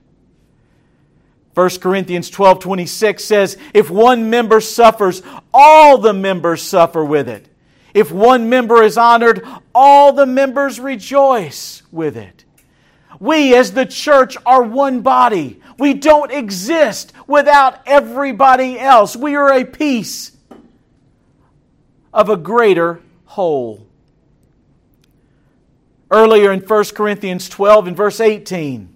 1 1.55 1.71
Corinthians 1.81 2.29
12 2.29 2.59
26 2.59 3.25
says, 3.25 3.57
If 3.73 3.89
one 3.89 4.29
member 4.29 4.61
suffers, 4.61 5.23
all 5.59 5.97
the 5.97 6.13
members 6.13 6.61
suffer 6.61 7.03
with 7.03 7.31
it. 7.31 7.49
If 7.95 8.13
one 8.13 8.51
member 8.51 8.83
is 8.83 8.99
honored, 8.99 9.43
all 9.75 10.13
the 10.13 10.27
members 10.27 10.79
rejoice 10.79 11.83
with 11.91 12.19
it. 12.19 12.45
We, 13.19 13.57
as 13.57 13.73
the 13.73 13.87
church, 13.87 14.37
are 14.45 14.63
one 14.63 15.01
body. 15.01 15.63
We 15.79 15.95
don't 15.95 16.31
exist 16.31 17.15
without 17.27 17.81
everybody 17.87 18.79
else. 18.79 19.17
We 19.17 19.35
are 19.35 19.51
a 19.51 19.65
piece 19.65 20.37
of 22.13 22.29
a 22.29 22.37
greater 22.37 23.01
whole. 23.25 23.87
Earlier 26.11 26.53
in 26.53 26.61
1 26.61 26.85
Corinthians 26.95 27.49
12 27.49 27.87
and 27.89 27.97
verse 27.97 28.21
18, 28.21 28.95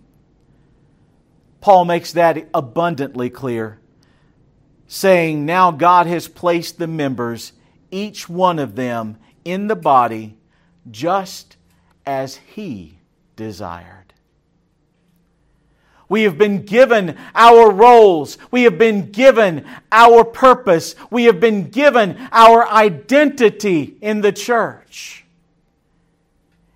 Paul 1.63 1.87
makes 1.87 2.13
that 2.13 2.49
abundantly 2.53 3.31
clear, 3.31 3.80
saying, 4.91 5.47
Now 5.47 5.71
God 5.71 6.09
has 6.09 6.27
placed 6.27 6.79
the 6.79 6.89
members, 6.89 7.53
each 7.93 8.29
one 8.29 8.59
of 8.59 8.75
them, 8.75 9.17
in 9.45 9.69
the 9.69 9.77
body 9.77 10.37
just 10.91 11.57
as 12.05 12.37
He 12.37 12.99
desired. 13.37 14.13
We 16.09 16.25
have 16.25 16.37
been 16.37 16.65
given 16.65 17.17
our 17.37 17.71
roles. 17.71 18.37
We 18.51 18.65
have 18.65 18.79
been 18.79 19.13
given 19.13 19.65
our 19.93 20.25
purpose. 20.25 20.97
We 21.09 21.25
have 21.25 21.39
been 21.39 21.71
given 21.71 22.29
our 22.33 22.67
identity 22.67 23.97
in 24.01 24.23
the 24.23 24.33
church. 24.33 25.25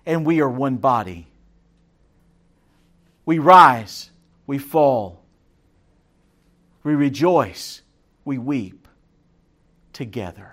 And 0.05 0.25
we 0.25 0.39
are 0.39 0.49
one 0.49 0.77
body. 0.77 1.27
We 3.25 3.39
rise, 3.39 4.09
we 4.47 4.57
fall, 4.57 5.19
we 6.83 6.93
rejoice, 6.93 7.81
we 8.25 8.39
weep 8.39 8.87
together. 9.93 10.51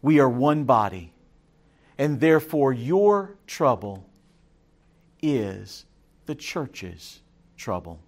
We 0.00 0.20
are 0.20 0.28
one 0.28 0.64
body, 0.64 1.12
and 1.98 2.20
therefore 2.20 2.72
your 2.72 3.36
trouble 3.46 4.08
is 5.20 5.84
the 6.26 6.36
church's 6.36 7.20
trouble. 7.56 8.00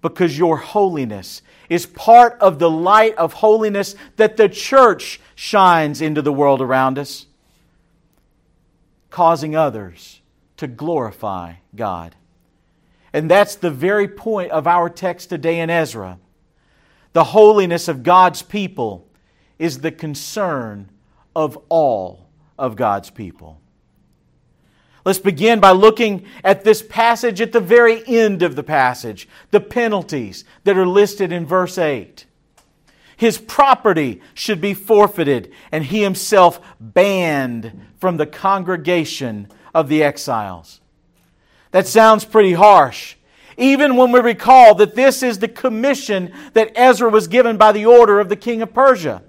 Because 0.00 0.38
your 0.38 0.58
holiness 0.58 1.42
is 1.68 1.86
part 1.86 2.38
of 2.40 2.60
the 2.60 2.70
light 2.70 3.16
of 3.16 3.32
holiness 3.32 3.96
that 4.16 4.36
the 4.36 4.48
church 4.48 5.20
shines 5.34 6.00
into 6.00 6.22
the 6.22 6.32
world 6.32 6.60
around 6.60 6.98
us, 6.98 7.26
causing 9.10 9.56
others 9.56 10.20
to 10.58 10.68
glorify 10.68 11.54
God. 11.74 12.14
And 13.12 13.30
that's 13.30 13.54
the 13.54 13.70
very 13.70 14.08
point 14.08 14.50
of 14.50 14.66
our 14.66 14.88
text 14.88 15.30
today 15.30 15.60
in 15.60 15.70
Ezra. 15.70 16.18
The 17.12 17.24
holiness 17.24 17.88
of 17.88 18.02
God's 18.02 18.42
people 18.42 19.08
is 19.58 19.78
the 19.78 19.92
concern 19.92 20.90
of 21.34 21.58
all 21.68 22.28
of 22.58 22.76
God's 22.76 23.10
people. 23.10 23.60
Let's 25.04 25.18
begin 25.20 25.60
by 25.60 25.70
looking 25.70 26.26
at 26.42 26.64
this 26.64 26.82
passage 26.82 27.40
at 27.40 27.52
the 27.52 27.60
very 27.60 28.02
end 28.08 28.42
of 28.42 28.56
the 28.56 28.64
passage, 28.64 29.28
the 29.52 29.60
penalties 29.60 30.44
that 30.64 30.76
are 30.76 30.86
listed 30.86 31.30
in 31.30 31.46
verse 31.46 31.78
8. 31.78 32.26
His 33.16 33.38
property 33.38 34.20
should 34.34 34.60
be 34.60 34.74
forfeited, 34.74 35.52
and 35.72 35.84
he 35.84 36.02
himself 36.02 36.60
banned 36.80 37.86
from 37.98 38.16
the 38.16 38.26
congregation 38.26 39.48
of 39.72 39.88
the 39.88 40.02
exiles. 40.02 40.80
That 41.76 41.86
sounds 41.86 42.24
pretty 42.24 42.54
harsh, 42.54 43.16
even 43.58 43.96
when 43.96 44.10
we 44.10 44.20
recall 44.20 44.74
that 44.76 44.94
this 44.94 45.22
is 45.22 45.38
the 45.38 45.46
commission 45.46 46.32
that 46.54 46.72
Ezra 46.74 47.10
was 47.10 47.28
given 47.28 47.58
by 47.58 47.72
the 47.72 47.84
order 47.84 48.18
of 48.18 48.30
the 48.30 48.34
king 48.34 48.62
of 48.62 48.72
Persia. 48.72 49.22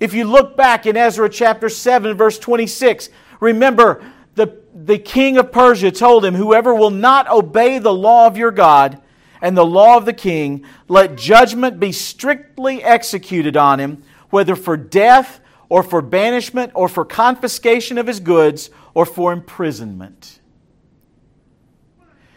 If 0.00 0.12
you 0.12 0.24
look 0.24 0.56
back 0.56 0.86
in 0.86 0.96
Ezra 0.96 1.28
chapter 1.28 1.68
7, 1.68 2.16
verse 2.16 2.36
26, 2.40 3.10
remember 3.38 4.02
the, 4.34 4.60
the 4.74 4.98
king 4.98 5.38
of 5.38 5.52
Persia 5.52 5.92
told 5.92 6.24
him, 6.24 6.34
Whoever 6.34 6.74
will 6.74 6.90
not 6.90 7.30
obey 7.30 7.78
the 7.78 7.94
law 7.94 8.26
of 8.26 8.36
your 8.36 8.50
God 8.50 9.00
and 9.40 9.56
the 9.56 9.64
law 9.64 9.96
of 9.96 10.04
the 10.04 10.12
king, 10.12 10.64
let 10.88 11.16
judgment 11.16 11.78
be 11.78 11.92
strictly 11.92 12.82
executed 12.82 13.56
on 13.56 13.78
him, 13.78 14.02
whether 14.30 14.56
for 14.56 14.76
death 14.76 15.38
or 15.68 15.84
for 15.84 16.02
banishment 16.02 16.72
or 16.74 16.88
for 16.88 17.04
confiscation 17.04 17.98
of 17.98 18.08
his 18.08 18.18
goods 18.18 18.70
or 18.94 19.06
for 19.06 19.32
imprisonment. 19.32 20.40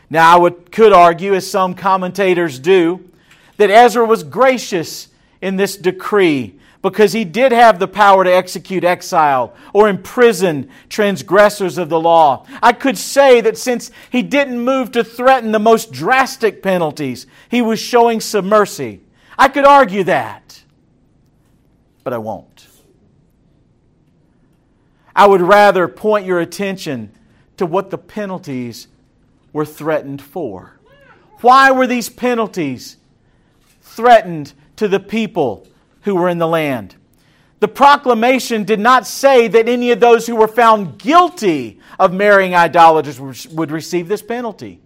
Now, 0.10 0.36
I 0.36 0.40
would, 0.40 0.72
could 0.72 0.94
argue, 0.94 1.34
as 1.34 1.50
some 1.50 1.74
commentators 1.74 2.60
do, 2.60 3.10
that 3.58 3.70
Ezra 3.70 4.06
was 4.06 4.24
gracious 4.24 5.10
in 5.42 5.58
this 5.58 5.76
decree 5.76 6.58
because 6.82 7.12
he 7.12 7.26
did 7.26 7.52
have 7.52 7.80
the 7.80 7.88
power 7.88 8.24
to 8.24 8.32
execute 8.32 8.84
exile 8.84 9.54
or 9.74 9.90
imprison 9.90 10.70
transgressors 10.90 11.78
of 11.78 11.90
the 11.90 12.00
law. 12.00 12.46
I 12.62 12.72
could 12.72 12.98
say 12.98 13.42
that 13.42 13.58
since 13.58 13.92
he 14.10 14.22
didn't 14.22 14.60
move 14.60 14.92
to 14.92 15.04
threaten 15.04 15.52
the 15.52 15.60
most 15.60 15.92
drastic 15.92 16.64
penalties, 16.64 17.26
he 17.50 17.62
was 17.62 17.80
showing 17.80 18.22
some 18.22 18.48
mercy. 18.48 19.02
I 19.38 19.50
could 19.50 19.66
argue 19.66 20.04
that, 20.06 20.64
but 22.04 22.14
I 22.14 22.18
won't. 22.18 22.68
I 25.16 25.26
would 25.26 25.42
rather 25.42 25.88
point 25.88 26.28
your 26.28 26.40
attention 26.40 27.12
to 27.58 27.66
what 27.66 27.90
the 27.90 27.98
penalties 27.98 28.88
were 29.58 29.66
threatened 29.66 30.22
for. 30.22 30.78
Why 31.42 31.72
were 31.72 31.88
these 31.88 32.10
penalties 32.10 32.98
threatened 33.82 34.54
to 34.76 34.88
the 34.88 35.00
people 35.00 35.68
who 36.02 36.14
were 36.14 36.30
in 36.30 36.38
the 36.38 36.48
land? 36.48 36.94
The 37.60 37.68
proclamation 37.68 38.66
did 38.66 38.80
not 38.80 39.08
say 39.08 39.48
that 39.48 39.68
any 39.68 39.90
of 39.90 40.00
those 40.00 40.28
who 40.28 40.36
were 40.36 40.48
found 40.48 41.00
guilty 41.00 41.80
of 41.98 42.14
marrying 42.14 42.54
idolaters 42.54 43.48
would 43.48 43.72
receive 43.72 44.08
this 44.08 44.22
penalty. 44.22 44.80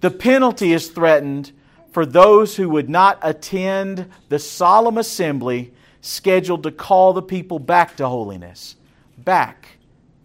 The 0.00 0.12
penalty 0.12 0.72
is 0.72 0.86
threatened 0.90 1.50
for 1.90 2.06
those 2.06 2.54
who 2.54 2.68
would 2.68 2.88
not 2.88 3.18
attend 3.20 4.08
the 4.28 4.38
solemn 4.38 4.98
assembly 4.98 5.74
scheduled 6.02 6.62
to 6.62 6.70
call 6.70 7.14
the 7.14 7.22
people 7.22 7.58
back 7.58 7.96
to 7.96 8.06
holiness, 8.06 8.76
back 9.18 9.70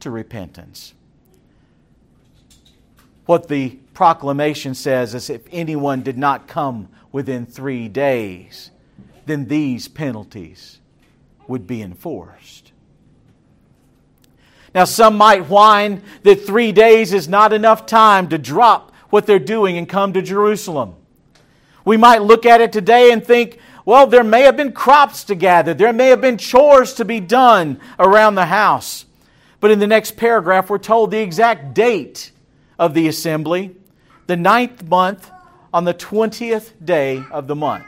to 0.01 0.12
repentance. 0.12 0.93
What 3.29 3.48
the 3.48 3.77
proclamation 3.93 4.74
says 4.74 5.13
is 5.13 5.29
if 5.29 5.43
anyone 5.51 6.01
did 6.01 6.17
not 6.17 6.48
come 6.48 6.89
within 7.12 7.45
three 7.45 7.88
days, 7.88 8.71
then 9.27 9.45
these 9.45 9.88
penalties 9.88 10.79
would 11.48 11.67
be 11.67 11.83
enforced. 11.83 12.71
Now, 14.74 14.86
some 14.86 15.15
might 15.15 15.48
whine 15.48 16.01
that 16.24 16.43
three 16.43 16.71
days 16.71 17.13
is 17.13 17.27
not 17.27 17.53
enough 17.53 17.86
time 17.86 18.29
to 18.29 18.39
drop 18.39 18.95
what 19.12 19.27
they're 19.27 19.38
doing 19.38 19.77
and 19.77 19.88
come 19.88 20.12
to 20.13 20.24
Jerusalem. 20.24 20.95
We 21.86 21.98
might 21.98 22.24
look 22.24 22.48
at 22.48 22.62
it 22.62 22.71
today 22.71 23.12
and 23.12 23.24
think, 23.24 23.59
well, 23.86 24.07
there 24.07 24.24
may 24.24 24.41
have 24.41 24.57
been 24.57 24.71
crops 24.71 25.24
to 25.25 25.36
gather, 25.36 25.75
there 25.75 25.93
may 25.93 26.07
have 26.07 26.21
been 26.21 26.39
chores 26.39 26.95
to 26.95 27.05
be 27.05 27.19
done 27.19 27.79
around 28.00 28.33
the 28.33 28.48
house. 28.48 29.05
But 29.59 29.69
in 29.69 29.77
the 29.77 29.86
next 29.86 30.17
paragraph, 30.17 30.71
we're 30.71 30.79
told 30.79 31.12
the 31.12 31.19
exact 31.19 31.75
date 31.75 32.31
of 32.79 32.95
the 32.95 33.07
assembly 33.07 33.75
the 34.25 34.36
ninth 34.36 34.83
month 34.83 35.29
on 35.74 35.83
the 35.86 35.93
20th 35.93 36.71
day 36.83 37.24
of 37.31 37.48
the 37.48 37.55
month. 37.55 37.86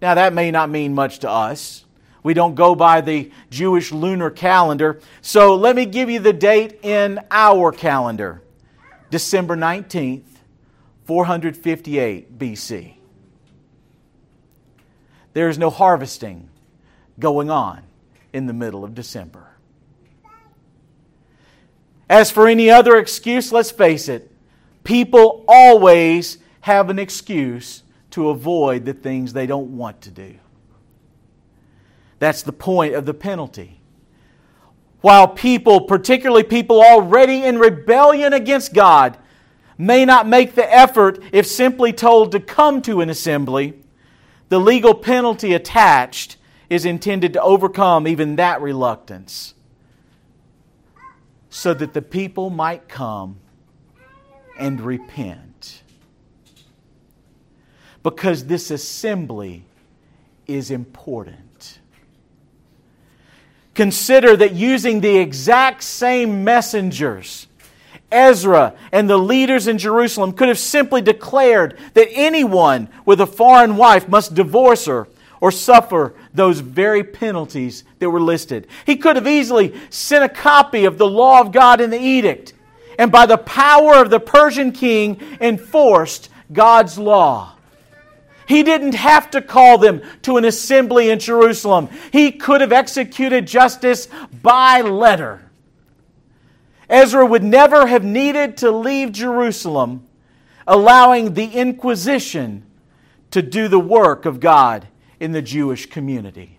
Now, 0.00 0.14
that 0.14 0.32
may 0.32 0.50
not 0.50 0.68
mean 0.68 0.94
much 0.94 1.20
to 1.20 1.30
us. 1.30 1.84
We 2.22 2.34
don't 2.34 2.54
go 2.54 2.74
by 2.74 3.00
the 3.00 3.30
Jewish 3.50 3.92
lunar 3.92 4.30
calendar. 4.30 5.00
So 5.20 5.54
let 5.54 5.76
me 5.76 5.86
give 5.86 6.10
you 6.10 6.20
the 6.20 6.32
date 6.32 6.80
in 6.82 7.20
our 7.30 7.72
calendar 7.72 8.42
December 9.10 9.56
19th, 9.56 10.22
458 11.06 12.38
BC 12.38 12.94
there 15.32 15.48
is 15.48 15.58
no 15.58 15.70
harvesting 15.70 16.48
going 17.18 17.50
on 17.50 17.82
in 18.32 18.46
the 18.46 18.52
middle 18.52 18.84
of 18.84 18.94
December. 18.94 19.48
As 22.12 22.30
for 22.30 22.46
any 22.46 22.68
other 22.68 22.98
excuse, 22.98 23.52
let's 23.52 23.70
face 23.70 24.06
it, 24.06 24.30
people 24.84 25.46
always 25.48 26.36
have 26.60 26.90
an 26.90 26.98
excuse 26.98 27.84
to 28.10 28.28
avoid 28.28 28.84
the 28.84 28.92
things 28.92 29.32
they 29.32 29.46
don't 29.46 29.78
want 29.78 30.02
to 30.02 30.10
do. 30.10 30.34
That's 32.18 32.42
the 32.42 32.52
point 32.52 32.92
of 32.92 33.06
the 33.06 33.14
penalty. 33.14 33.80
While 35.00 35.26
people, 35.26 35.80
particularly 35.80 36.42
people 36.42 36.82
already 36.82 37.44
in 37.44 37.58
rebellion 37.58 38.34
against 38.34 38.74
God, 38.74 39.16
may 39.78 40.04
not 40.04 40.28
make 40.28 40.54
the 40.54 40.70
effort 40.70 41.18
if 41.32 41.46
simply 41.46 41.94
told 41.94 42.30
to 42.32 42.40
come 42.40 42.82
to 42.82 43.00
an 43.00 43.08
assembly, 43.08 43.72
the 44.50 44.60
legal 44.60 44.92
penalty 44.92 45.54
attached 45.54 46.36
is 46.68 46.84
intended 46.84 47.32
to 47.32 47.40
overcome 47.40 48.06
even 48.06 48.36
that 48.36 48.60
reluctance 48.60 49.54
so 51.52 51.74
that 51.74 51.92
the 51.92 52.00
people 52.00 52.48
might 52.48 52.88
come 52.88 53.36
and 54.58 54.80
repent. 54.80 55.82
Because 58.02 58.46
this 58.46 58.70
assembly 58.70 59.62
is 60.46 60.70
important. 60.70 61.78
Consider 63.74 64.34
that 64.34 64.54
using 64.54 65.02
the 65.02 65.18
exact 65.18 65.82
same 65.82 66.42
messengers 66.42 67.46
Ezra 68.10 68.74
and 68.90 69.08
the 69.08 69.18
leaders 69.18 69.66
in 69.66 69.76
Jerusalem 69.76 70.32
could 70.32 70.48
have 70.48 70.58
simply 70.58 71.02
declared 71.02 71.78
that 71.94 72.08
anyone 72.12 72.88
with 73.04 73.20
a 73.20 73.26
foreign 73.26 73.76
wife 73.76 74.08
must 74.08 74.34
divorce 74.34 74.86
her 74.86 75.06
or 75.42 75.50
suffer 75.50 76.14
those 76.32 76.60
very 76.60 77.02
penalties 77.02 77.82
that 77.98 78.08
were 78.08 78.20
listed. 78.20 78.64
He 78.86 78.94
could 78.94 79.16
have 79.16 79.26
easily 79.26 79.74
sent 79.90 80.22
a 80.22 80.28
copy 80.28 80.84
of 80.84 80.98
the 80.98 81.06
law 81.08 81.40
of 81.40 81.50
God 81.50 81.80
in 81.80 81.90
the 81.90 81.98
edict 81.98 82.54
and 82.96 83.10
by 83.10 83.26
the 83.26 83.38
power 83.38 83.94
of 83.96 84.08
the 84.08 84.20
Persian 84.20 84.70
king 84.70 85.20
enforced 85.40 86.28
God's 86.52 86.96
law. 86.96 87.56
He 88.46 88.62
didn't 88.62 88.94
have 88.94 89.32
to 89.32 89.42
call 89.42 89.78
them 89.78 90.02
to 90.22 90.36
an 90.36 90.44
assembly 90.44 91.10
in 91.10 91.18
Jerusalem. 91.18 91.88
He 92.12 92.30
could 92.30 92.60
have 92.60 92.72
executed 92.72 93.48
justice 93.48 94.06
by 94.42 94.82
letter. 94.82 95.50
Ezra 96.88 97.26
would 97.26 97.42
never 97.42 97.88
have 97.88 98.04
needed 98.04 98.58
to 98.58 98.70
leave 98.70 99.10
Jerusalem, 99.10 100.06
allowing 100.68 101.34
the 101.34 101.46
Inquisition 101.46 102.64
to 103.32 103.42
do 103.42 103.66
the 103.66 103.80
work 103.80 104.24
of 104.24 104.38
God 104.38 104.86
in 105.22 105.30
the 105.30 105.40
Jewish 105.40 105.86
community. 105.86 106.58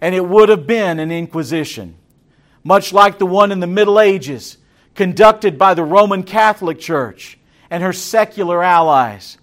And 0.00 0.16
it 0.16 0.26
would 0.26 0.48
have 0.48 0.66
been 0.66 0.98
an 0.98 1.12
Inquisition, 1.12 1.94
much 2.64 2.92
like 2.92 3.20
the 3.20 3.26
one 3.26 3.52
in 3.52 3.60
the 3.60 3.68
Middle 3.68 4.00
Ages, 4.00 4.58
conducted 4.96 5.56
by 5.56 5.74
the 5.74 5.84
Roman 5.84 6.24
Catholic 6.24 6.80
Church 6.80 7.38
and 7.70 7.84
her 7.84 7.92
secular 7.92 8.64
allies. 8.64 9.38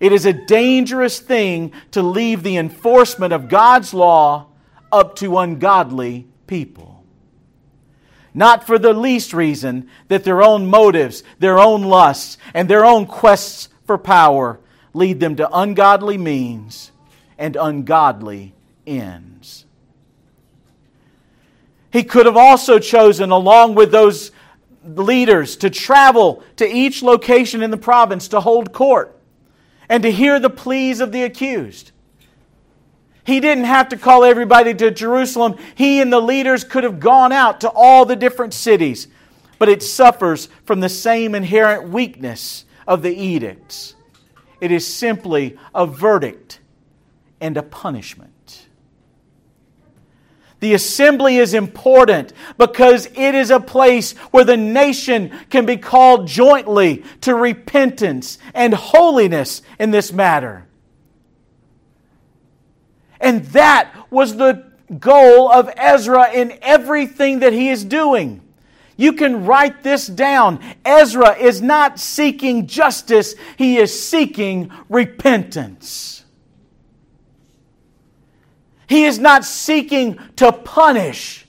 It 0.00 0.10
is 0.12 0.24
a 0.24 0.32
dangerous 0.32 1.20
thing 1.20 1.72
to 1.90 2.02
leave 2.02 2.42
the 2.42 2.56
enforcement 2.56 3.34
of 3.34 3.50
God's 3.50 3.92
law 3.92 4.46
up 4.90 5.16
to 5.16 5.36
ungodly 5.36 6.28
people 6.46 7.04
not 8.34 8.64
for 8.64 8.78
the 8.78 8.92
least 8.92 9.32
reason 9.32 9.88
that 10.06 10.22
their 10.22 10.42
own 10.42 10.64
motives, 10.64 11.24
their 11.40 11.58
own 11.58 11.82
lusts, 11.82 12.38
and 12.54 12.68
their 12.68 12.84
own 12.84 13.04
quests 13.04 13.68
for 13.84 13.98
power 13.98 14.60
lead 14.94 15.18
them 15.18 15.34
to 15.34 15.48
ungodly 15.50 16.16
means 16.16 16.92
and 17.38 17.56
ungodly 17.56 18.52
ends. 18.86 19.64
He 21.90 22.02
could 22.02 22.26
have 22.26 22.36
also 22.36 22.78
chosen, 22.78 23.30
along 23.30 23.74
with 23.74 23.90
those 23.90 24.32
leaders, 24.84 25.56
to 25.58 25.70
travel 25.70 26.42
to 26.56 26.68
each 26.68 27.02
location 27.02 27.62
in 27.62 27.70
the 27.70 27.76
province 27.76 28.28
to 28.28 28.40
hold 28.40 28.72
court 28.72 29.18
and 29.88 30.02
to 30.02 30.10
hear 30.10 30.38
the 30.38 30.50
pleas 30.50 31.00
of 31.00 31.12
the 31.12 31.22
accused. 31.22 31.92
He 33.24 33.40
didn't 33.40 33.64
have 33.64 33.90
to 33.90 33.96
call 33.96 34.24
everybody 34.24 34.74
to 34.74 34.90
Jerusalem. 34.90 35.56
He 35.74 36.00
and 36.00 36.12
the 36.12 36.20
leaders 36.20 36.64
could 36.64 36.84
have 36.84 36.98
gone 36.98 37.30
out 37.30 37.60
to 37.60 37.68
all 37.68 38.04
the 38.04 38.16
different 38.16 38.54
cities. 38.54 39.08
But 39.58 39.68
it 39.68 39.82
suffers 39.82 40.48
from 40.64 40.80
the 40.80 40.88
same 40.88 41.34
inherent 41.34 41.90
weakness 41.90 42.64
of 42.86 43.02
the 43.02 43.14
edicts. 43.14 43.94
It 44.60 44.72
is 44.72 44.86
simply 44.86 45.58
a 45.74 45.86
verdict 45.86 46.60
and 47.40 47.56
a 47.56 47.62
punishment. 47.62 48.66
The 50.60 50.74
assembly 50.74 51.36
is 51.36 51.54
important 51.54 52.32
because 52.56 53.06
it 53.06 53.34
is 53.34 53.50
a 53.50 53.60
place 53.60 54.12
where 54.32 54.44
the 54.44 54.56
nation 54.56 55.30
can 55.50 55.66
be 55.66 55.76
called 55.76 56.26
jointly 56.26 57.04
to 57.20 57.34
repentance 57.34 58.38
and 58.54 58.74
holiness 58.74 59.62
in 59.78 59.92
this 59.92 60.12
matter. 60.12 60.66
And 63.20 63.44
that 63.46 63.92
was 64.10 64.36
the 64.36 64.64
goal 64.98 65.50
of 65.50 65.70
Ezra 65.76 66.32
in 66.32 66.58
everything 66.62 67.40
that 67.40 67.52
he 67.52 67.68
is 67.68 67.84
doing. 67.84 68.40
You 68.96 69.12
can 69.12 69.46
write 69.46 69.84
this 69.84 70.08
down. 70.08 70.58
Ezra 70.84 71.36
is 71.36 71.62
not 71.62 72.00
seeking 72.00 72.66
justice, 72.66 73.36
he 73.56 73.78
is 73.78 73.98
seeking 73.98 74.72
repentance. 74.88 76.24
He 78.88 79.04
is 79.04 79.18
not 79.18 79.44
seeking 79.44 80.18
to 80.36 80.50
punish, 80.50 81.46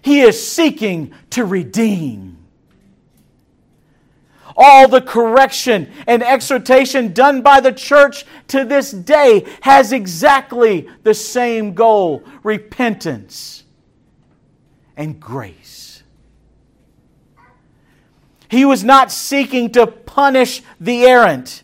he 0.00 0.20
is 0.20 0.44
seeking 0.46 1.12
to 1.30 1.44
redeem. 1.44 2.38
All 4.54 4.86
the 4.86 5.00
correction 5.00 5.90
and 6.06 6.22
exhortation 6.22 7.14
done 7.14 7.40
by 7.40 7.60
the 7.60 7.72
church 7.72 8.26
to 8.48 8.64
this 8.64 8.90
day 8.90 9.46
has 9.62 9.92
exactly 9.92 10.88
the 11.04 11.14
same 11.14 11.72
goal 11.72 12.22
repentance 12.42 13.64
and 14.96 15.18
grace. 15.18 16.02
He 18.50 18.66
was 18.66 18.84
not 18.84 19.10
seeking 19.10 19.72
to 19.72 19.86
punish 19.86 20.62
the 20.78 21.06
errant. 21.06 21.62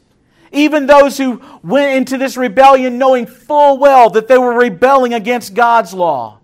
Even 0.53 0.87
those 0.87 1.19
who 1.19 1.43
went 1.63 1.97
into 1.97 2.19
this 2.19 2.37
rebellion 2.37 2.99
knowing 2.99 3.27
full 3.27 3.79
well 3.79 4.11
that 4.11 4.29
they 4.29 4.39
were 4.39 4.55
rebelling 4.55 5.15
against 5.15 5.55
God's 5.55 5.93
law. 5.93 6.39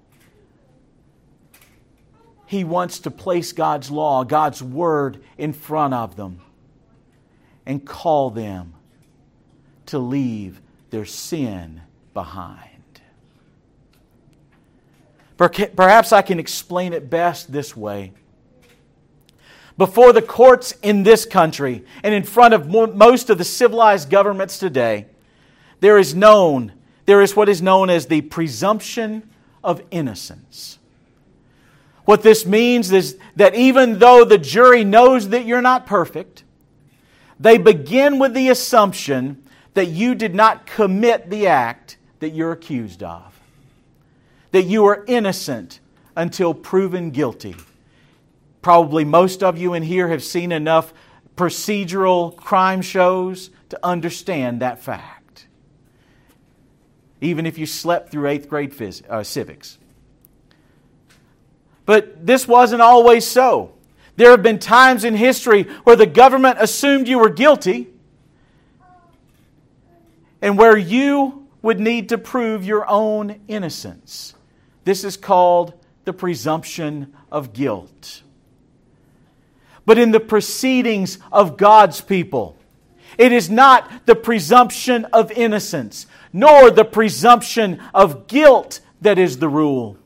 He 2.46 2.64
wants 2.64 3.00
to 3.00 3.10
place 3.10 3.52
God's 3.52 3.90
law, 3.90 4.24
God's 4.24 4.62
word 4.62 5.22
in 5.38 5.52
front 5.52 5.94
of 5.94 6.16
them 6.16 6.40
and 7.66 7.84
call 7.84 8.30
them 8.30 8.74
to 9.86 9.98
leave 9.98 10.60
their 10.90 11.04
sin 11.04 11.80
behind. 12.12 12.70
Perhaps 15.36 16.12
I 16.12 16.22
can 16.22 16.38
explain 16.38 16.92
it 16.92 17.10
best 17.10 17.50
this 17.50 17.76
way. 17.76 18.12
Before 19.76 20.12
the 20.12 20.22
courts 20.22 20.72
in 20.82 21.02
this 21.02 21.24
country 21.26 21.84
and 22.02 22.14
in 22.14 22.22
front 22.22 22.54
of 22.54 22.68
most 22.68 23.28
of 23.28 23.38
the 23.38 23.44
civilized 23.44 24.08
governments 24.08 24.58
today, 24.58 25.06
there 25.80 25.98
is 25.98 26.14
known, 26.14 26.72
there 27.06 27.20
is 27.20 27.34
what 27.34 27.48
is 27.48 27.60
known 27.60 27.90
as 27.90 28.06
the 28.06 28.20
presumption 28.20 29.28
of 29.64 29.82
innocence. 29.90 30.78
What 32.04 32.22
this 32.22 32.46
means 32.46 32.92
is 32.92 33.18
that 33.34 33.54
even 33.54 33.98
though 33.98 34.24
the 34.24 34.38
jury 34.38 34.84
knows 34.84 35.30
that 35.30 35.44
you're 35.44 35.62
not 35.62 35.86
perfect, 35.86 36.44
they 37.40 37.58
begin 37.58 38.18
with 38.18 38.34
the 38.34 38.50
assumption 38.50 39.42
that 39.72 39.86
you 39.86 40.14
did 40.14 40.34
not 40.34 40.66
commit 40.66 41.30
the 41.30 41.48
act 41.48 41.96
that 42.20 42.30
you're 42.30 42.52
accused 42.52 43.02
of, 43.02 43.40
that 44.52 44.64
you 44.64 44.84
are 44.84 45.04
innocent 45.08 45.80
until 46.14 46.54
proven 46.54 47.10
guilty. 47.10 47.56
Probably 48.64 49.04
most 49.04 49.42
of 49.42 49.58
you 49.58 49.74
in 49.74 49.82
here 49.82 50.08
have 50.08 50.24
seen 50.24 50.50
enough 50.50 50.94
procedural 51.36 52.34
crime 52.34 52.80
shows 52.80 53.50
to 53.68 53.78
understand 53.84 54.60
that 54.62 54.82
fact, 54.82 55.48
even 57.20 57.44
if 57.44 57.58
you 57.58 57.66
slept 57.66 58.10
through 58.10 58.26
eighth 58.26 58.48
grade 58.48 58.72
phys- 58.72 59.06
uh, 59.06 59.22
civics. 59.22 59.76
But 61.84 62.26
this 62.26 62.48
wasn't 62.48 62.80
always 62.80 63.26
so. 63.26 63.74
There 64.16 64.30
have 64.30 64.42
been 64.42 64.58
times 64.58 65.04
in 65.04 65.14
history 65.14 65.64
where 65.84 65.96
the 65.96 66.06
government 66.06 66.56
assumed 66.58 67.06
you 67.06 67.18
were 67.18 67.28
guilty 67.28 67.88
and 70.40 70.56
where 70.56 70.78
you 70.78 71.48
would 71.60 71.80
need 71.80 72.08
to 72.08 72.16
prove 72.16 72.64
your 72.64 72.88
own 72.88 73.40
innocence. 73.46 74.32
This 74.84 75.04
is 75.04 75.18
called 75.18 75.74
the 76.06 76.14
presumption 76.14 77.12
of 77.30 77.52
guilt. 77.52 78.22
But 79.86 79.98
in 79.98 80.12
the 80.12 80.20
proceedings 80.20 81.18
of 81.30 81.56
God's 81.56 82.00
people, 82.00 82.56
it 83.18 83.32
is 83.32 83.50
not 83.50 84.06
the 84.06 84.16
presumption 84.16 85.04
of 85.06 85.30
innocence, 85.32 86.06
nor 86.32 86.70
the 86.70 86.84
presumption 86.84 87.80
of 87.92 88.26
guilt 88.26 88.80
that 89.02 89.18
is 89.18 89.38
the 89.38 89.48
rule. 89.48 89.98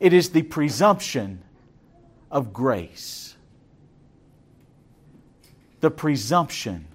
It 0.00 0.12
is 0.12 0.30
the 0.30 0.42
presumption 0.42 1.42
of 2.30 2.52
grace. 2.52 3.36
The 5.80 5.90
presumption 5.90 6.86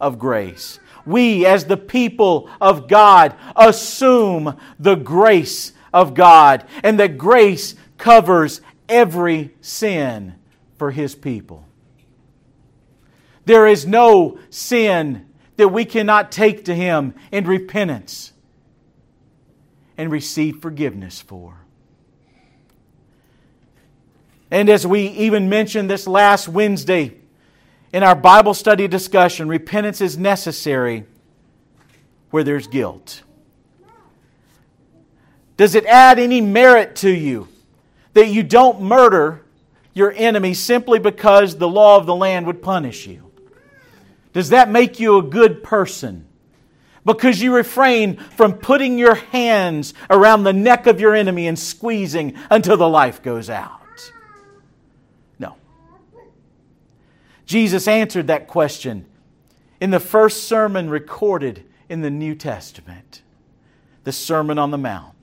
of 0.00 0.18
grace. 0.18 0.78
We, 1.06 1.46
as 1.46 1.64
the 1.64 1.76
people 1.76 2.50
of 2.60 2.86
God, 2.86 3.34
assume 3.56 4.56
the 4.78 4.94
grace 4.94 5.72
of 5.92 6.14
God, 6.14 6.66
and 6.84 7.00
that 7.00 7.16
grace 7.16 7.74
covers 7.96 8.60
every 8.88 9.54
sin 9.60 10.37
for 10.78 10.90
His 10.90 11.14
people. 11.14 11.66
There 13.44 13.66
is 13.66 13.86
no 13.86 14.38
sin 14.50 15.26
that 15.56 15.68
we 15.68 15.84
cannot 15.84 16.30
take 16.30 16.64
to 16.66 16.74
Him 16.74 17.14
in 17.32 17.46
repentance 17.46 18.32
and 19.96 20.10
receive 20.10 20.62
forgiveness 20.62 21.20
for. 21.20 21.56
And 24.50 24.70
as 24.70 24.86
we 24.86 25.08
even 25.08 25.48
mentioned 25.48 25.90
this 25.90 26.06
last 26.06 26.48
Wednesday 26.48 27.14
in 27.92 28.02
our 28.02 28.14
Bible 28.14 28.54
study 28.54 28.88
discussion, 28.88 29.48
repentance 29.48 30.00
is 30.00 30.16
necessary 30.16 31.04
where 32.30 32.44
there's 32.44 32.66
guilt. 32.66 33.22
Does 35.56 35.74
it 35.74 35.84
add 35.86 36.18
any 36.18 36.40
merit 36.40 36.96
to 36.96 37.10
you 37.10 37.48
that 38.14 38.28
you 38.28 38.42
don't 38.42 38.80
murder 38.80 39.42
your 39.94 40.12
enemy 40.12 40.54
simply 40.54 40.98
because 40.98 41.56
the 41.56 41.68
law 41.68 41.96
of 41.96 42.06
the 42.06 42.14
land 42.14 42.46
would 42.46 42.62
punish 42.62 43.06
you? 43.06 43.30
Does 44.32 44.50
that 44.50 44.70
make 44.70 45.00
you 45.00 45.18
a 45.18 45.22
good 45.22 45.62
person? 45.62 46.26
Because 47.04 47.40
you 47.40 47.54
refrain 47.54 48.16
from 48.16 48.54
putting 48.54 48.98
your 48.98 49.14
hands 49.14 49.94
around 50.10 50.44
the 50.44 50.52
neck 50.52 50.86
of 50.86 51.00
your 51.00 51.14
enemy 51.14 51.48
and 51.48 51.58
squeezing 51.58 52.34
until 52.50 52.76
the 52.76 52.88
life 52.88 53.22
goes 53.22 53.48
out. 53.48 54.12
No. 55.38 55.56
Jesus 57.46 57.88
answered 57.88 58.26
that 58.26 58.46
question 58.46 59.06
in 59.80 59.90
the 59.90 60.00
first 60.00 60.44
sermon 60.44 60.90
recorded 60.90 61.64
in 61.88 62.02
the 62.02 62.10
New 62.10 62.34
Testament, 62.34 63.22
the 64.04 64.12
Sermon 64.12 64.58
on 64.58 64.70
the 64.70 64.78
Mount. 64.78 65.17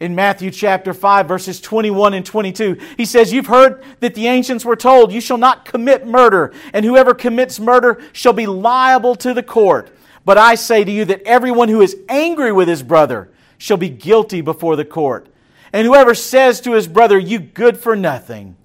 In 0.00 0.14
Matthew 0.14 0.52
chapter 0.52 0.94
5, 0.94 1.26
verses 1.26 1.60
21 1.60 2.14
and 2.14 2.24
22, 2.24 2.78
he 2.96 3.04
says, 3.04 3.32
You've 3.32 3.46
heard 3.48 3.82
that 3.98 4.14
the 4.14 4.28
ancients 4.28 4.64
were 4.64 4.76
told, 4.76 5.12
You 5.12 5.20
shall 5.20 5.38
not 5.38 5.64
commit 5.64 6.06
murder, 6.06 6.52
and 6.72 6.84
whoever 6.84 7.14
commits 7.14 7.58
murder 7.58 8.00
shall 8.12 8.32
be 8.32 8.46
liable 8.46 9.16
to 9.16 9.34
the 9.34 9.42
court. 9.42 9.90
But 10.24 10.38
I 10.38 10.54
say 10.54 10.84
to 10.84 10.90
you 10.90 11.04
that 11.06 11.22
everyone 11.22 11.68
who 11.68 11.80
is 11.80 11.96
angry 12.08 12.52
with 12.52 12.68
his 12.68 12.82
brother 12.82 13.30
shall 13.56 13.76
be 13.76 13.88
guilty 13.88 14.40
before 14.40 14.76
the 14.76 14.84
court. 14.84 15.26
And 15.72 15.84
whoever 15.84 16.14
says 16.14 16.60
to 16.60 16.72
his 16.72 16.86
brother, 16.86 17.18
You 17.18 17.40
good 17.40 17.76
for 17.76 17.96
nothing, 17.96 18.56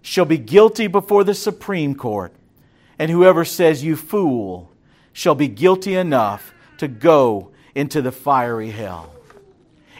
shall 0.00 0.24
be 0.24 0.38
guilty 0.38 0.86
before 0.86 1.22
the 1.22 1.34
Supreme 1.34 1.94
Court, 1.94 2.32
and 2.98 3.10
whoever 3.10 3.44
says, 3.44 3.84
You 3.84 3.94
fool, 3.94 4.70
shall 5.12 5.34
be 5.34 5.48
guilty 5.48 5.94
enough 5.94 6.54
to 6.78 6.88
go 6.88 7.50
into 7.74 8.00
the 8.00 8.12
fiery 8.12 8.70
hell. 8.70 9.12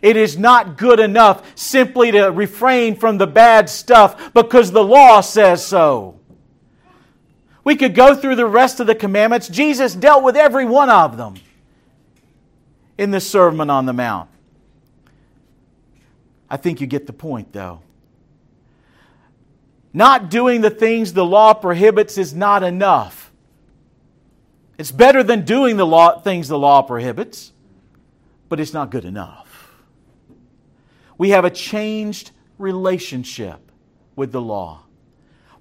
It 0.03 0.17
is 0.17 0.37
not 0.37 0.77
good 0.77 0.99
enough 0.99 1.57
simply 1.57 2.11
to 2.11 2.27
refrain 2.27 2.97
from 2.97 3.19
the 3.19 3.27
bad 3.27 3.71
stuff 3.71 4.35
because 4.35 4.73
the 4.73 4.85
law 4.85 5.21
says 5.21 5.65
so. 5.65 6.19
We 7.65 7.77
could 7.77 7.95
go 7.95 8.17
through 8.17 8.35
the 8.35 8.47
rest 8.47 8.81
of 8.81 8.89
the 8.89 8.97
commandments. 8.97 9.47
Jesus 9.47 9.95
dealt 9.95 10.25
with 10.25 10.37
every 10.37 10.65
one 10.65 10.91
of 10.91 11.17
them 11.17 11.37
in 12.99 13.13
the 13.13 13.21
Sermon 13.21 13.71
on 13.71 13.87
the 13.87 13.93
Mount. 13.93 14.29
I 16.51 16.57
think 16.57 16.81
you 16.81 16.89
get 16.89 17.07
the 17.07 17.13
point, 17.13 17.53
though. 17.53 17.81
Not 19.93 20.31
doing 20.31 20.63
the 20.63 20.71
things 20.71 21.13
the 21.13 21.25
law 21.25 21.55
prohibits 21.55 22.19
is 22.19 22.35
not 22.35 22.63
enough. 22.63 23.31
It's 24.79 24.91
better 24.91 25.23
than 25.23 25.45
doing 25.45 25.77
the 25.77 25.87
law, 25.87 26.19
things 26.19 26.49
the 26.49 26.59
law 26.59 26.83
prohibits, 26.83 27.53
but 28.49 28.59
it's 28.59 28.73
not 28.73 28.91
good 28.91 29.05
enough. 29.05 29.52
We 31.23 31.31
have 31.31 31.45
a 31.45 31.51
changed 31.51 32.33
relationship 32.59 33.71
with 34.17 34.33
the 34.33 34.41
law. 34.41 34.83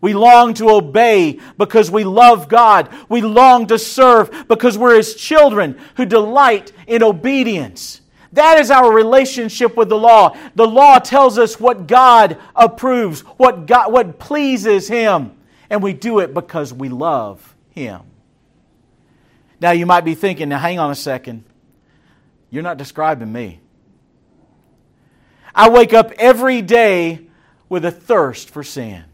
We 0.01 0.15
long 0.15 0.55
to 0.55 0.71
obey 0.71 1.39
because 1.55 1.91
we 1.91 2.03
love 2.03 2.49
God. 2.49 2.89
We 3.09 3.21
long 3.21 3.67
to 3.67 3.77
serve 3.77 4.47
because 4.47 4.75
we're 4.75 4.95
His 4.95 5.13
children 5.13 5.79
who 5.97 6.07
delight 6.07 6.71
in 6.87 7.03
obedience. 7.03 8.01
That 8.33 8.59
is 8.59 8.71
our 8.71 8.91
relationship 8.91 9.77
with 9.77 9.89
the 9.89 9.99
law. 9.99 10.35
The 10.55 10.65
law 10.65 10.97
tells 10.97 11.37
us 11.37 11.59
what 11.59 11.85
God 11.85 12.39
approves, 12.55 13.21
what, 13.21 13.67
God, 13.67 13.93
what 13.93 14.17
pleases 14.17 14.87
Him, 14.87 15.37
and 15.69 15.83
we 15.83 15.93
do 15.93 16.21
it 16.21 16.33
because 16.33 16.73
we 16.73 16.89
love 16.89 17.55
Him. 17.69 18.01
Now, 19.59 19.73
you 19.73 19.85
might 19.85 20.05
be 20.05 20.15
thinking, 20.15 20.49
now 20.49 20.57
hang 20.57 20.79
on 20.79 20.89
a 20.89 20.95
second. 20.95 21.43
You're 22.49 22.63
not 22.63 22.77
describing 22.77 23.31
me. 23.31 23.60
I 25.53 25.69
wake 25.69 25.93
up 25.93 26.11
every 26.17 26.61
day 26.61 27.27
with 27.69 27.85
a 27.85 27.91
thirst 27.91 28.49
for 28.49 28.63
sin. 28.63 29.05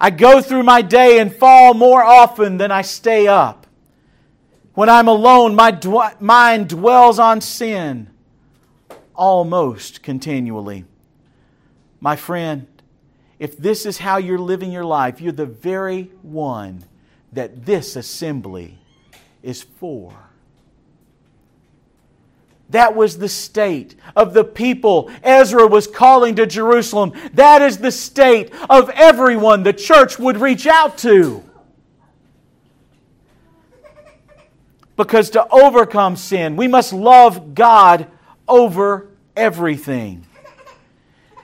I 0.00 0.10
go 0.10 0.42
through 0.42 0.62
my 0.62 0.82
day 0.82 1.18
and 1.18 1.34
fall 1.34 1.74
more 1.74 2.02
often 2.02 2.58
than 2.58 2.70
I 2.70 2.82
stay 2.82 3.26
up. 3.26 3.66
When 4.74 4.90
I'm 4.90 5.08
alone, 5.08 5.54
my 5.54 5.70
d- 5.70 5.90
mind 6.20 6.68
dwells 6.68 7.18
on 7.18 7.40
sin 7.40 8.10
almost 9.14 10.02
continually. 10.02 10.84
My 11.98 12.14
friend, 12.14 12.66
if 13.38 13.56
this 13.56 13.86
is 13.86 13.98
how 13.98 14.18
you're 14.18 14.38
living 14.38 14.70
your 14.70 14.84
life, 14.84 15.20
you're 15.20 15.32
the 15.32 15.46
very 15.46 16.10
one 16.20 16.84
that 17.32 17.64
this 17.64 17.96
assembly 17.96 18.78
is 19.42 19.62
for. 19.62 20.12
That 22.70 22.96
was 22.96 23.18
the 23.18 23.28
state 23.28 23.94
of 24.16 24.34
the 24.34 24.44
people 24.44 25.10
Ezra 25.22 25.66
was 25.66 25.86
calling 25.86 26.34
to 26.36 26.46
Jerusalem. 26.46 27.12
That 27.34 27.62
is 27.62 27.78
the 27.78 27.92
state 27.92 28.52
of 28.68 28.90
everyone 28.90 29.62
the 29.62 29.72
church 29.72 30.18
would 30.18 30.38
reach 30.38 30.66
out 30.66 30.98
to. 30.98 31.44
Because 34.96 35.30
to 35.30 35.46
overcome 35.48 36.16
sin, 36.16 36.56
we 36.56 36.66
must 36.66 36.92
love 36.92 37.54
God 37.54 38.08
over 38.48 39.08
everything. 39.36 40.26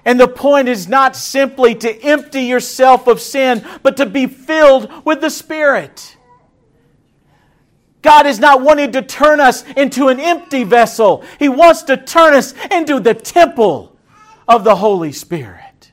And 0.04 0.18
the 0.18 0.26
point 0.26 0.68
is 0.68 0.88
not 0.88 1.14
simply 1.14 1.76
to 1.76 2.02
empty 2.02 2.42
yourself 2.42 3.06
of 3.06 3.20
sin, 3.20 3.64
but 3.82 3.98
to 3.98 4.06
be 4.06 4.26
filled 4.26 4.90
with 5.04 5.20
the 5.20 5.30
Spirit. 5.30 6.16
God 8.02 8.26
is 8.26 8.40
not 8.40 8.60
wanting 8.60 8.92
to 8.92 9.02
turn 9.02 9.40
us 9.40 9.64
into 9.76 10.08
an 10.08 10.18
empty 10.18 10.64
vessel. 10.64 11.24
He 11.38 11.48
wants 11.48 11.82
to 11.84 11.96
turn 11.96 12.34
us 12.34 12.52
into 12.70 12.98
the 12.98 13.14
temple 13.14 13.96
of 14.48 14.64
the 14.64 14.76
Holy 14.76 15.12
Spirit. 15.12 15.92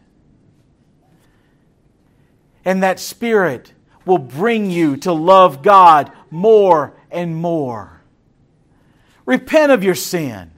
And 2.65 2.84
that 2.84 3.00
Spirit 3.00 3.74
will 4.06 4.17
bring 4.17 4.72
you 4.72 4.98
to 4.98 5.13
love 5.13 5.62
God 5.62 6.12
more 6.32 6.93
and 7.12 7.36
more. 7.36 8.02
Repent 9.26 9.72
of 9.72 9.84
your 9.84 9.95
sin. 9.95 10.52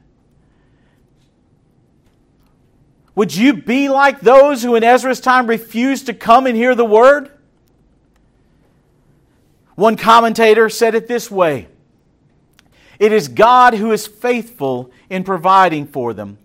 Would 3.13 3.35
you 3.35 3.53
be 3.53 3.89
like 3.89 4.21
those 4.21 4.63
who 4.63 4.75
in 4.75 4.83
Ezra's 4.85 5.19
time 5.19 5.47
refused 5.47 6.05
to 6.05 6.13
come 6.13 6.47
and 6.47 6.55
hear 6.55 6.75
the 6.75 6.85
word? 6.85 7.29
One 9.81 9.97
commentator 9.97 10.69
said 10.69 10.93
it 10.93 11.07
this 11.07 11.31
way 11.31 11.67
It 12.99 13.11
is 13.11 13.27
God 13.27 13.73
who 13.73 13.91
is 13.91 14.05
faithful 14.05 14.91
in 15.09 15.23
providing 15.23 15.87
for 15.87 16.13
them, 16.13 16.37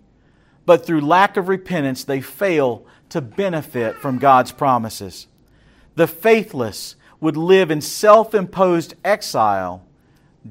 but 0.65 0.83
through 0.83 1.01
lack 1.01 1.37
of 1.37 1.47
repentance, 1.47 2.03
they 2.03 2.19
fail 2.19 2.87
to 3.09 3.21
benefit 3.21 3.97
from 3.97 4.17
God's 4.17 4.51
promises. 4.51 5.27
The 5.93 6.07
faithless 6.07 6.95
would 7.19 7.37
live 7.37 7.69
in 7.69 7.79
self 7.79 8.33
imposed 8.33 8.95
exile 9.05 9.85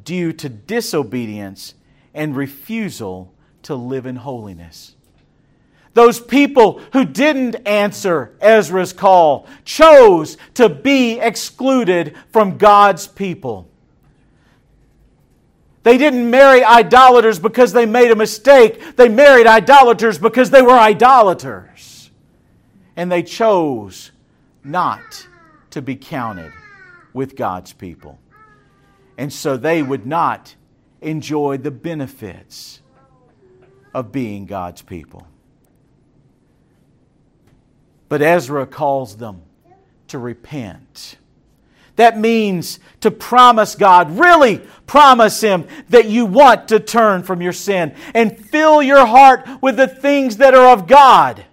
due 0.04 0.32
to 0.34 0.48
disobedience 0.48 1.74
and 2.14 2.36
refusal 2.36 3.34
to 3.62 3.74
live 3.74 4.06
in 4.06 4.14
holiness. 4.14 4.94
Those 5.96 6.20
people 6.20 6.82
who 6.92 7.06
didn't 7.06 7.54
answer 7.66 8.36
Ezra's 8.42 8.92
call 8.92 9.46
chose 9.64 10.36
to 10.52 10.68
be 10.68 11.18
excluded 11.18 12.14
from 12.34 12.58
God's 12.58 13.06
people. 13.06 13.66
They 15.84 15.96
didn't 15.96 16.28
marry 16.28 16.62
idolaters 16.62 17.38
because 17.38 17.72
they 17.72 17.86
made 17.86 18.10
a 18.10 18.14
mistake. 18.14 18.96
They 18.96 19.08
married 19.08 19.46
idolaters 19.46 20.18
because 20.18 20.50
they 20.50 20.60
were 20.60 20.78
idolaters. 20.78 22.10
And 22.94 23.10
they 23.10 23.22
chose 23.22 24.10
not 24.62 25.26
to 25.70 25.80
be 25.80 25.96
counted 25.96 26.52
with 27.14 27.36
God's 27.36 27.72
people. 27.72 28.18
And 29.16 29.32
so 29.32 29.56
they 29.56 29.82
would 29.82 30.04
not 30.04 30.56
enjoy 31.00 31.56
the 31.56 31.70
benefits 31.70 32.82
of 33.94 34.12
being 34.12 34.44
God's 34.44 34.82
people. 34.82 35.26
But 38.08 38.22
Ezra 38.22 38.66
calls 38.66 39.16
them 39.16 39.42
to 40.08 40.18
repent. 40.18 41.16
That 41.96 42.18
means 42.18 42.78
to 43.00 43.10
promise 43.10 43.74
God, 43.74 44.18
really 44.18 44.58
promise 44.86 45.40
Him 45.40 45.66
that 45.88 46.06
you 46.06 46.26
want 46.26 46.68
to 46.68 46.78
turn 46.78 47.22
from 47.22 47.40
your 47.40 47.54
sin 47.54 47.94
and 48.14 48.38
fill 48.38 48.82
your 48.82 49.06
heart 49.06 49.48
with 49.62 49.76
the 49.76 49.88
things 49.88 50.36
that 50.36 50.54
are 50.54 50.72
of 50.72 50.86
God. 50.86 51.44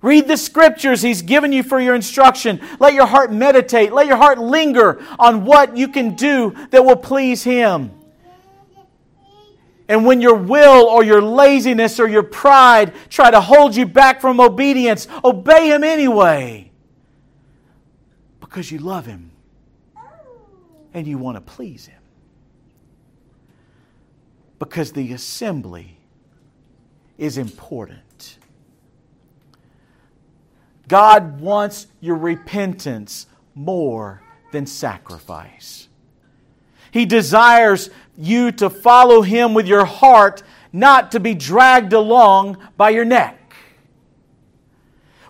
Read 0.00 0.26
the 0.26 0.36
scriptures 0.36 1.02
He's 1.02 1.22
given 1.22 1.52
you 1.52 1.62
for 1.62 1.80
your 1.80 1.94
instruction. 1.94 2.60
Let 2.78 2.94
your 2.94 3.06
heart 3.06 3.32
meditate. 3.32 3.92
Let 3.92 4.06
your 4.06 4.16
heart 4.16 4.38
linger 4.38 5.04
on 5.18 5.44
what 5.44 5.76
you 5.76 5.88
can 5.88 6.14
do 6.14 6.54
that 6.70 6.84
will 6.84 6.96
please 6.96 7.42
Him. 7.42 7.90
And 9.92 10.06
when 10.06 10.22
your 10.22 10.36
will 10.36 10.86
or 10.86 11.04
your 11.04 11.20
laziness 11.20 12.00
or 12.00 12.08
your 12.08 12.22
pride 12.22 12.94
try 13.10 13.30
to 13.30 13.42
hold 13.42 13.76
you 13.76 13.84
back 13.84 14.22
from 14.22 14.40
obedience, 14.40 15.06
obey 15.22 15.68
Him 15.68 15.84
anyway. 15.84 16.72
Because 18.40 18.72
you 18.72 18.78
love 18.78 19.04
Him 19.04 19.32
and 20.94 21.06
you 21.06 21.18
want 21.18 21.36
to 21.36 21.42
please 21.42 21.84
Him. 21.84 22.00
Because 24.58 24.92
the 24.92 25.12
assembly 25.12 25.98
is 27.18 27.36
important. 27.36 28.38
God 30.88 31.38
wants 31.38 31.86
your 32.00 32.16
repentance 32.16 33.26
more 33.54 34.22
than 34.52 34.64
sacrifice. 34.64 35.88
He 36.92 37.06
desires 37.06 37.90
you 38.16 38.52
to 38.52 38.70
follow 38.70 39.22
Him 39.22 39.54
with 39.54 39.66
your 39.66 39.86
heart, 39.86 40.42
not 40.72 41.10
to 41.12 41.20
be 41.20 41.34
dragged 41.34 41.92
along 41.92 42.58
by 42.76 42.90
your 42.90 43.06
neck. 43.06 43.54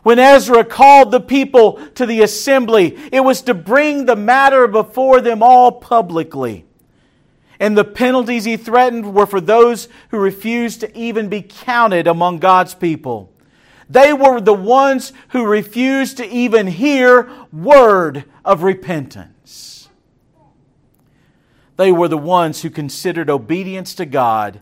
When 0.03 0.19
Ezra 0.19 0.65
called 0.65 1.13
the 1.13 1.21
people 1.21 1.75
to 1.95 2.05
the 2.05 2.23
assembly, 2.23 2.99
it 3.13 3.21
was 3.21 3.43
to 3.43 3.55
bring 3.55 4.05
the 4.05 4.17
matter 4.17 4.67
before 4.67 5.21
them 5.21 5.43
all 5.43 5.71
publicly. 5.71 6.67
And 7.61 7.79
the 7.79 7.85
penalties 7.85 8.45
he 8.45 8.57
threatened 8.57 9.15
were 9.15 9.27
for 9.27 9.41
those 9.41 9.89
who 10.09 10.19
refused 10.19 10.81
to 10.81 10.99
even 10.99 11.29
be 11.29 11.43
counted 11.43 12.09
among 12.09 12.41
God's 12.41 12.75
people. 12.75 13.33
They 13.89 14.13
were 14.13 14.41
the 14.41 14.53
ones 14.53 15.13
who 15.29 15.47
refused 15.47 16.17
to 16.17 16.29
even 16.29 16.67
hear 16.67 17.31
word 17.53 18.25
of 18.45 18.65
repentance. 18.65 19.32
They 21.83 21.91
were 21.91 22.07
the 22.07 22.17
ones 22.17 22.63
who 22.63 22.71
considered 22.71 23.29
obedience 23.29 23.97
to 23.97 24.07
God 24.07 24.61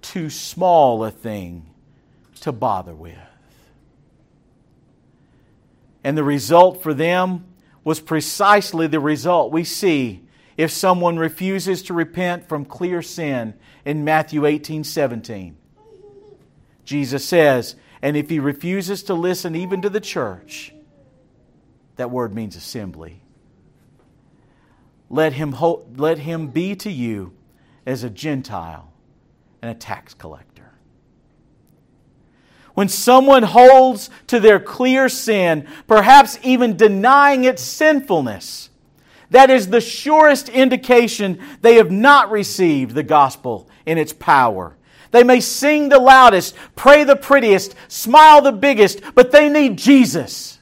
too 0.00 0.30
small 0.30 1.04
a 1.04 1.10
thing 1.10 1.66
to 2.42 2.52
bother 2.52 2.94
with. 2.94 3.18
And 6.04 6.16
the 6.16 6.22
result 6.22 6.84
for 6.84 6.94
them 6.94 7.46
was 7.82 7.98
precisely 7.98 8.86
the 8.86 9.00
result 9.00 9.50
we 9.50 9.64
see 9.64 10.22
if 10.56 10.70
someone 10.70 11.18
refuses 11.18 11.82
to 11.82 11.94
repent 11.94 12.48
from 12.48 12.64
clear 12.64 13.02
sin 13.02 13.54
in 13.84 14.04
Matthew 14.04 14.46
18 14.46 14.84
17. 14.84 15.56
Jesus 16.84 17.24
says, 17.24 17.74
and 18.00 18.16
if 18.16 18.30
he 18.30 18.38
refuses 18.38 19.02
to 19.02 19.14
listen 19.14 19.56
even 19.56 19.82
to 19.82 19.90
the 19.90 19.98
church, 19.98 20.72
that 21.96 22.12
word 22.12 22.32
means 22.32 22.54
assembly 22.54 23.20
let 25.08 25.34
him, 25.34 25.54
let 25.96 26.18
him 26.18 26.48
be 26.48 26.74
to 26.76 26.90
you 26.90 27.32
as 27.84 28.02
a 28.02 28.10
Gentile 28.10 28.92
and 29.62 29.70
a 29.70 29.74
tax 29.74 30.14
collector. 30.14 30.72
When 32.74 32.88
someone 32.88 33.42
holds 33.42 34.10
to 34.26 34.38
their 34.38 34.60
clear 34.60 35.08
sin, 35.08 35.66
perhaps 35.86 36.38
even 36.42 36.76
denying 36.76 37.44
its 37.44 37.62
sinfulness, 37.62 38.68
that 39.30 39.50
is 39.50 39.68
the 39.68 39.80
surest 39.80 40.48
indication 40.48 41.40
they 41.62 41.76
have 41.76 41.90
not 41.90 42.30
received 42.30 42.94
the 42.94 43.02
gospel 43.02 43.68
in 43.86 43.98
its 43.98 44.12
power. 44.12 44.76
They 45.10 45.24
may 45.24 45.40
sing 45.40 45.88
the 45.88 45.98
loudest, 45.98 46.54
pray 46.74 47.04
the 47.04 47.16
prettiest, 47.16 47.74
smile 47.88 48.42
the 48.42 48.52
biggest, 48.52 49.00
but 49.14 49.32
they 49.32 49.48
need 49.48 49.78
Jesus. 49.78 50.55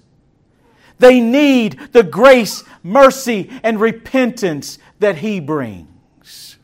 They 1.05 1.21
need 1.21 1.79
the 1.93 2.03
grace, 2.03 2.65
mercy, 2.83 3.51
and 3.63 3.79
repentance 3.79 4.79
that 5.01 5.19
He 5.19 5.39
brings. 5.39 6.57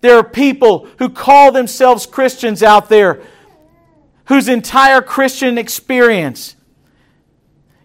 There 0.00 0.16
are 0.16 0.24
people 0.24 0.88
who 0.98 1.08
call 1.08 1.52
themselves 1.52 2.06
Christians 2.06 2.60
out 2.60 2.88
there 2.88 3.22
whose 4.24 4.48
entire 4.48 5.00
Christian 5.00 5.58
experience, 5.58 6.56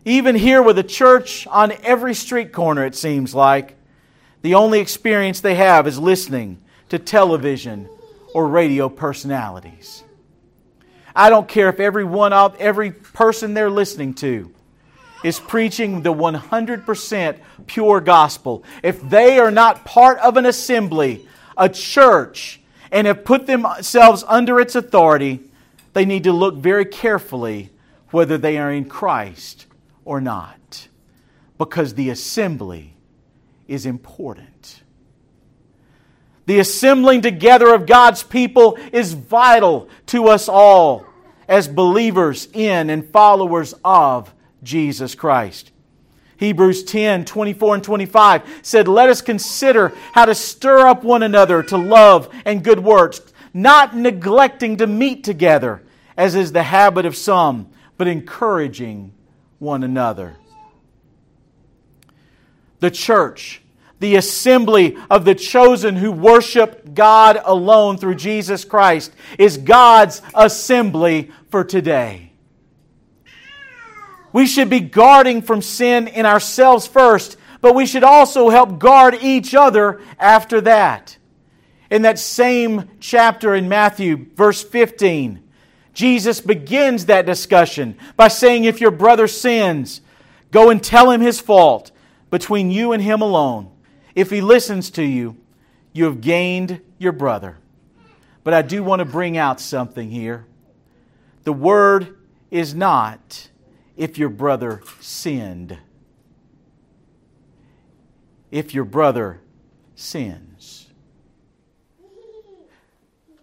even 0.03 0.33
here 0.33 0.63
with 0.63 0.79
a 0.79 0.83
church 0.83 1.45
on 1.45 1.73
every 1.83 2.15
street 2.15 2.51
corner, 2.51 2.83
it 2.83 2.95
seems 2.95 3.35
like, 3.35 3.75
the 4.41 4.55
only 4.55 4.79
experience 4.79 5.41
they 5.41 5.53
have 5.53 5.85
is 5.85 5.99
listening 5.99 6.59
to 6.89 6.97
television 6.97 7.87
or 8.33 8.47
radio 8.47 8.89
personalities. 8.89 10.03
I 11.15 11.29
don't 11.29 11.47
care 11.47 11.69
if 11.69 11.79
every 11.79 12.03
one 12.03 12.33
of 12.33 12.55
every 12.55 12.89
person 12.89 13.53
they're 13.53 13.69
listening 13.69 14.15
to 14.15 14.55
is 15.23 15.39
preaching 15.39 16.01
the 16.01 16.13
100% 16.13 17.37
pure 17.67 18.01
gospel, 18.01 18.63
if 18.83 19.01
they 19.01 19.39
are 19.39 19.51
not 19.51 19.85
part 19.85 20.17
of 20.19 20.37
an 20.37 20.45
assembly, 20.45 21.27
a 21.57 21.69
church, 21.69 22.59
and 22.91 23.05
have 23.05 23.23
put 23.23 23.45
themselves 23.45 24.23
under 24.27 24.59
its 24.59 24.75
authority, 24.75 25.41
they 25.93 26.05
need 26.05 26.23
to 26.23 26.31
look 26.31 26.55
very 26.55 26.85
carefully 26.85 27.69
whether 28.11 28.37
they 28.37 28.57
are 28.57 28.71
in 28.71 28.85
Christ 28.85 29.65
or 30.05 30.21
not, 30.21 30.87
because 31.57 31.93
the 31.93 32.09
assembly 32.09 32.95
is 33.67 33.85
important. 33.85 34.81
The 36.47 36.59
assembling 36.59 37.21
together 37.21 37.75
of 37.75 37.85
God's 37.85 38.23
people 38.23 38.77
is 38.91 39.13
vital 39.13 39.87
to 40.07 40.29
us 40.29 40.49
all 40.49 41.05
as 41.47 41.67
believers 41.67 42.47
in 42.53 42.89
and 42.89 43.07
followers 43.07 43.75
of 43.83 44.33
Jesus 44.63 45.15
Christ. 45.15 45.71
Hebrews 46.37 46.83
10 46.83 47.25
24 47.25 47.75
and 47.75 47.83
25 47.83 48.59
said, 48.61 48.87
Let 48.87 49.09
us 49.09 49.21
consider 49.21 49.93
how 50.13 50.25
to 50.25 50.33
stir 50.33 50.87
up 50.87 51.03
one 51.03 51.21
another 51.21 51.61
to 51.63 51.77
love 51.77 52.29
and 52.45 52.63
good 52.63 52.79
works, 52.79 53.21
not 53.53 53.95
neglecting 53.95 54.77
to 54.77 54.87
meet 54.87 55.23
together, 55.23 55.83
as 56.15 56.35
is 56.35 56.53
the 56.53 56.63
habit 56.63 57.05
of 57.05 57.17
some, 57.17 57.69
but 57.97 58.07
encouraging 58.07 59.13
one 59.59 59.83
another. 59.83 60.37
The 62.79 62.91
church, 62.91 63.61
the 63.99 64.15
assembly 64.15 64.97
of 65.09 65.25
the 65.25 65.35
chosen 65.35 65.97
who 65.97 66.09
worship 66.09 66.93
God 66.93 67.41
alone 67.43 67.97
through 67.97 68.15
Jesus 68.15 68.63
Christ, 68.63 69.11
is 69.37 69.57
God's 69.57 70.21
assembly 70.33 71.31
for 71.49 71.65
today. 71.65 72.28
We 74.31 74.45
should 74.45 74.69
be 74.69 74.79
guarding 74.79 75.41
from 75.41 75.61
sin 75.61 76.07
in 76.07 76.25
ourselves 76.25 76.87
first, 76.87 77.37
but 77.61 77.75
we 77.75 77.85
should 77.85 78.03
also 78.03 78.49
help 78.49 78.79
guard 78.79 79.17
each 79.21 79.55
other 79.55 80.01
after 80.19 80.61
that. 80.61 81.17
In 81.89 82.03
that 82.03 82.19
same 82.19 82.89
chapter 82.99 83.55
in 83.55 83.67
Matthew, 83.67 84.27
verse 84.35 84.63
15, 84.63 85.43
Jesus 85.93 86.39
begins 86.39 87.07
that 87.07 87.25
discussion 87.25 87.97
by 88.15 88.27
saying, 88.27 88.63
If 88.63 88.79
your 88.79 88.91
brother 88.91 89.27
sins, 89.27 90.01
go 90.51 90.69
and 90.69 90.83
tell 90.83 91.09
him 91.09 91.21
his 91.21 91.39
fault 91.39 91.91
between 92.29 92.69
you 92.69 92.91
and 92.91 93.01
him 93.01 93.21
alone. 93.21 93.71
If 94.13 94.29
he 94.29 94.41
listens 94.41 94.91
to 94.91 95.03
you, 95.03 95.35
you 95.91 96.05
have 96.05 96.21
gained 96.21 96.81
your 96.99 97.11
brother. 97.11 97.57
But 98.43 98.53
I 98.53 98.61
do 98.61 98.83
want 98.83 98.99
to 98.99 99.05
bring 99.05 99.37
out 99.37 99.59
something 99.59 100.09
here. 100.09 100.45
The 101.43 101.53
word 101.53 102.17
is 102.51 102.75
not 102.75 103.49
if 103.99 104.17
your 104.17 104.29
brother 104.29 104.81
sinned. 105.01 105.77
If 108.49 108.73
your 108.73 108.85
brother 108.85 109.41
sins. 109.93 110.87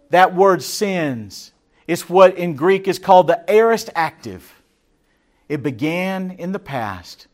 That 0.08 0.34
word 0.34 0.62
sins 0.62 1.52
is 1.86 2.08
what 2.08 2.38
in 2.38 2.56
Greek 2.56 2.88
is 2.88 2.98
called 2.98 3.26
the 3.26 3.44
aorist 3.48 3.90
active. 3.94 4.62
It 5.46 5.62
began 5.62 6.30
in 6.30 6.52
the 6.52 6.58
past 6.58 7.26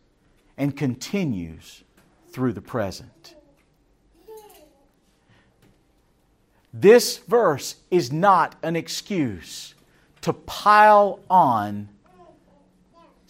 and 0.58 0.76
continues 0.76 1.84
through 2.32 2.54
the 2.54 2.60
present. 2.60 3.36
This 6.74 7.18
verse 7.18 7.76
is 7.88 8.10
not 8.10 8.56
an 8.64 8.74
excuse 8.74 9.74
to 10.22 10.32
pile 10.32 11.20
on 11.30 11.88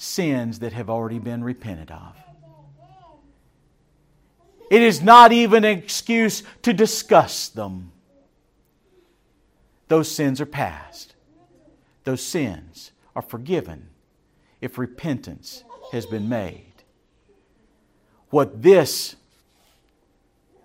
sins 0.02 0.58
that 0.58 0.72
have 0.72 0.90
already 0.90 1.18
been 1.18 1.44
repented 1.44 1.90
of. 1.90 2.16
It 4.70 4.82
is 4.82 5.02
not 5.02 5.32
even 5.32 5.64
an 5.64 5.78
excuse 5.78 6.42
to 6.62 6.72
discuss 6.72 7.48
them. 7.48 7.92
Those 9.88 10.10
sins 10.10 10.40
are 10.40 10.46
past. 10.46 11.14
Those 12.04 12.22
sins 12.22 12.90
are 13.14 13.22
forgiven 13.22 13.90
if 14.60 14.78
repentance 14.78 15.62
has 15.92 16.06
been 16.06 16.28
made. 16.28 16.72
What 18.30 18.62
this 18.62 19.16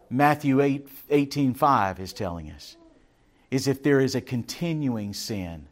Matthew 0.09 0.61
8, 0.61 0.87
18 1.09 1.53
5 1.53 1.99
is 1.99 2.13
telling 2.13 2.49
us 2.49 2.77
is 3.51 3.67
if 3.67 3.83
there 3.83 3.99
is 3.99 4.15
a 4.15 4.21
continuing 4.21 5.13
sin 5.13 5.67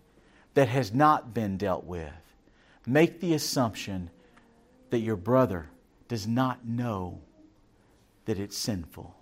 that 0.53 0.67
has 0.67 0.93
not 0.93 1.33
been 1.33 1.57
dealt 1.57 1.85
with, 1.85 2.11
make 2.87 3.19
the 3.19 3.33
assumption 3.33 4.09
that 4.89 4.99
your 4.99 5.15
brother 5.15 5.69
does 6.07 6.27
not 6.27 6.65
know 6.65 7.19
that 8.25 8.39
it's 8.39 8.57
sinful 8.57 9.15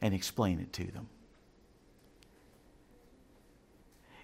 and 0.00 0.14
explain 0.14 0.60
it 0.60 0.72
to 0.72 0.84
them. 0.84 1.08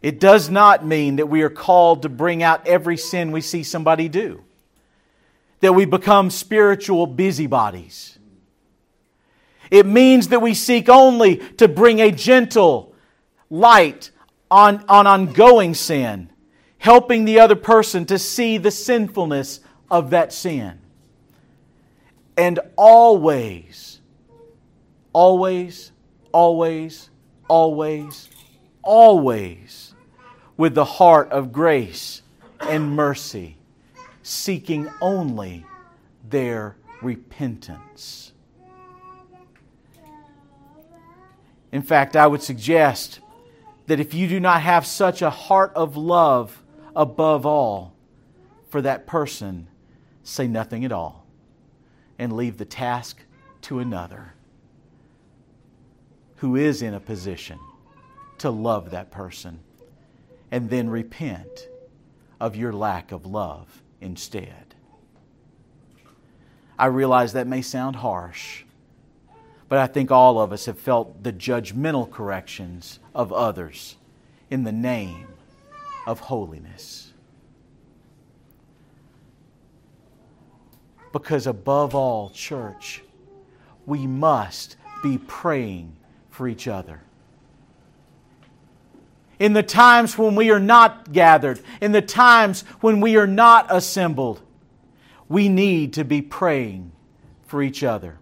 It 0.00 0.20
does 0.20 0.48
not 0.48 0.87
mean 0.87 1.16
that 1.16 1.26
we 1.26 1.42
are 1.42 1.50
called 1.50 2.02
to 2.02 2.09
bring 2.09 2.42
out 2.42 2.66
every 2.66 2.96
sin 2.96 3.33
we 3.33 3.40
see 3.40 3.62
somebody 3.62 4.09
do, 4.09 4.44
that 5.61 5.72
we 5.72 5.85
become 5.87 6.31
spiritual 6.31 7.07
busybodies. 7.07 8.18
It 9.70 9.87
means 9.87 10.28
that 10.28 10.40
we 10.40 10.54
seek 10.54 10.88
only 10.88 11.37
to 11.57 11.68
bring 11.68 12.00
a 12.00 12.11
gentle 12.11 12.94
light 13.50 14.11
on, 14.50 14.85
on 14.88 15.07
ongoing 15.07 15.74
sin 15.74 16.31
helping 16.78 17.24
the 17.24 17.40
other 17.40 17.56
person 17.56 18.04
to 18.06 18.18
see 18.18 18.56
the 18.56 18.70
sinfulness 18.70 19.60
of 19.90 20.10
that 20.10 20.32
sin. 20.32 20.78
And 22.36 22.60
always, 22.76 24.00
always, 25.12 25.92
always, 26.32 27.10
always, 27.48 28.28
always 28.82 29.94
with 30.56 30.74
the 30.74 30.84
heart 30.84 31.30
of 31.30 31.52
grace 31.52 32.22
and 32.60 32.90
mercy, 32.92 33.56
seeking 34.22 34.88
only 35.00 35.66
their 36.28 36.76
repentance. 37.02 38.32
In 41.70 41.82
fact, 41.82 42.16
I 42.16 42.26
would 42.26 42.42
suggest 42.42 43.20
that 43.86 44.00
if 44.00 44.14
you 44.14 44.28
do 44.28 44.40
not 44.40 44.62
have 44.62 44.86
such 44.86 45.22
a 45.22 45.30
heart 45.30 45.72
of 45.74 45.96
love 45.96 46.62
above 46.98 47.46
all 47.46 47.94
for 48.68 48.82
that 48.82 49.06
person, 49.06 49.68
say 50.24 50.48
nothing 50.48 50.84
at 50.84 50.90
all 50.90 51.24
and 52.18 52.32
leave 52.32 52.58
the 52.58 52.64
task 52.64 53.22
to 53.62 53.78
another 53.78 54.34
who 56.37 56.56
is 56.56 56.82
in 56.82 56.92
a 56.92 57.00
position 57.00 57.58
to 58.37 58.50
love 58.50 58.90
that 58.90 59.12
person 59.12 59.61
and 60.50 60.70
then 60.70 60.90
repent 60.90 61.68
of 62.40 62.56
your 62.56 62.72
lack 62.72 63.12
of 63.12 63.24
love 63.24 63.80
instead. 64.00 64.74
I 66.76 66.87
realize 66.87 67.32
that 67.32 67.46
may 67.46 67.62
sound 67.62 67.96
harsh, 67.96 68.64
but 69.68 69.78
I 69.78 69.87
think 69.87 70.11
all 70.11 70.40
of 70.40 70.52
us 70.52 70.66
have 70.66 70.78
felt 70.78 71.22
the 71.22 71.32
judgmental 71.32 72.11
corrections 72.11 72.98
of 73.14 73.32
others 73.32 73.96
in 74.50 74.64
the 74.64 74.72
name 74.72 75.28
of 76.08 76.20
holiness. 76.20 77.12
Because 81.12 81.46
above 81.46 81.94
all, 81.94 82.30
church, 82.30 83.02
we 83.84 84.06
must 84.06 84.76
be 85.02 85.18
praying 85.18 85.94
for 86.30 86.48
each 86.48 86.66
other. 86.66 87.02
In 89.38 89.52
the 89.52 89.62
times 89.62 90.16
when 90.16 90.34
we 90.34 90.50
are 90.50 90.58
not 90.58 91.12
gathered, 91.12 91.60
in 91.82 91.92
the 91.92 92.00
times 92.00 92.62
when 92.80 93.02
we 93.02 93.18
are 93.18 93.26
not 93.26 93.66
assembled, 93.68 94.40
we 95.28 95.50
need 95.50 95.92
to 95.92 96.04
be 96.04 96.22
praying 96.22 96.90
for 97.44 97.62
each 97.62 97.84
other. 97.84 98.18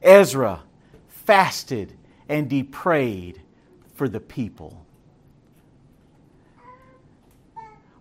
Ezra 0.00 0.62
fasted 1.08 1.94
and 2.28 2.52
he 2.52 2.62
prayed 2.62 3.42
for 3.96 4.08
the 4.08 4.20
people. 4.20 4.83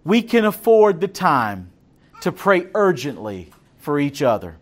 We 0.03 0.21
can 0.21 0.45
afford 0.45 0.99
the 1.01 1.07
time 1.07 1.71
to 2.21 2.31
pray 2.31 2.67
urgently 2.73 3.49
for 3.77 3.99
each 3.99 4.21
other. 4.21 4.57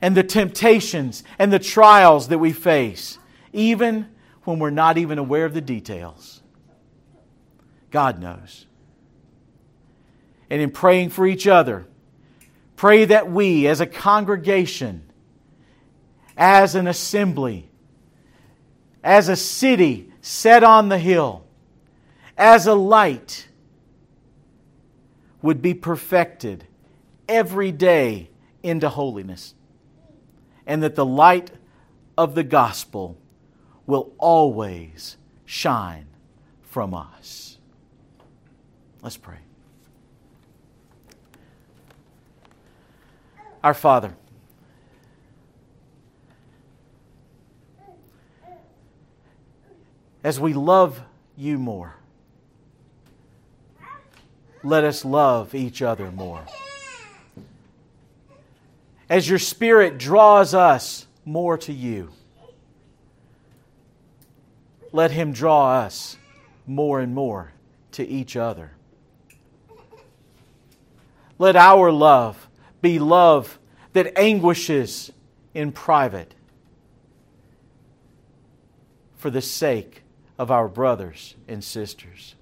And 0.00 0.16
the 0.16 0.24
temptations 0.24 1.22
and 1.38 1.52
the 1.52 1.58
trials 1.58 2.28
that 2.28 2.38
we 2.38 2.52
face, 2.52 3.18
even 3.52 4.08
when 4.44 4.58
we're 4.58 4.70
not 4.70 4.98
even 4.98 5.18
aware 5.18 5.44
of 5.44 5.54
the 5.54 5.60
details. 5.60 6.42
God 7.90 8.20
knows. 8.20 8.66
And 10.50 10.60
in 10.60 10.70
praying 10.70 11.10
for 11.10 11.26
each 11.26 11.46
other, 11.46 11.86
pray 12.76 13.04
that 13.04 13.30
we 13.30 13.68
as 13.68 13.80
a 13.80 13.86
congregation, 13.86 15.04
as 16.36 16.74
an 16.74 16.88
assembly, 16.88 17.70
as 19.04 19.28
a 19.28 19.36
city 19.36 20.12
set 20.20 20.64
on 20.64 20.88
the 20.88 20.98
hill, 20.98 21.44
as 22.36 22.66
a 22.66 22.74
light, 22.74 23.46
would 25.42 25.60
be 25.60 25.74
perfected 25.74 26.66
every 27.28 27.72
day 27.72 28.30
into 28.62 28.88
holiness, 28.88 29.54
and 30.66 30.82
that 30.82 30.94
the 30.94 31.04
light 31.04 31.50
of 32.16 32.34
the 32.34 32.44
gospel 32.44 33.18
will 33.86 34.12
always 34.18 35.16
shine 35.44 36.06
from 36.62 36.94
us. 36.94 37.58
Let's 39.02 39.16
pray. 39.16 39.38
Our 43.64 43.74
Father, 43.74 44.14
as 50.24 50.38
we 50.40 50.52
love 50.52 51.02
you 51.36 51.58
more, 51.58 51.96
let 54.64 54.84
us 54.84 55.04
love 55.04 55.54
each 55.54 55.82
other 55.82 56.10
more. 56.10 56.44
As 59.08 59.28
your 59.28 59.38
Spirit 59.38 59.98
draws 59.98 60.54
us 60.54 61.06
more 61.24 61.58
to 61.58 61.72
you, 61.72 62.10
let 64.92 65.10
Him 65.10 65.32
draw 65.32 65.80
us 65.80 66.16
more 66.66 67.00
and 67.00 67.14
more 67.14 67.52
to 67.92 68.06
each 68.06 68.36
other. 68.36 68.72
Let 71.38 71.56
our 71.56 71.90
love 71.90 72.48
be 72.80 72.98
love 72.98 73.58
that 73.92 74.18
anguishes 74.18 75.10
in 75.54 75.72
private 75.72 76.34
for 79.16 79.30
the 79.30 79.42
sake 79.42 80.02
of 80.38 80.50
our 80.50 80.68
brothers 80.68 81.34
and 81.46 81.62
sisters. 81.62 82.34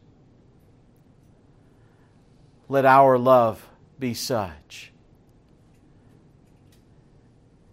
Let 2.70 2.86
our 2.86 3.18
love 3.18 3.68
be 3.98 4.14
such 4.14 4.92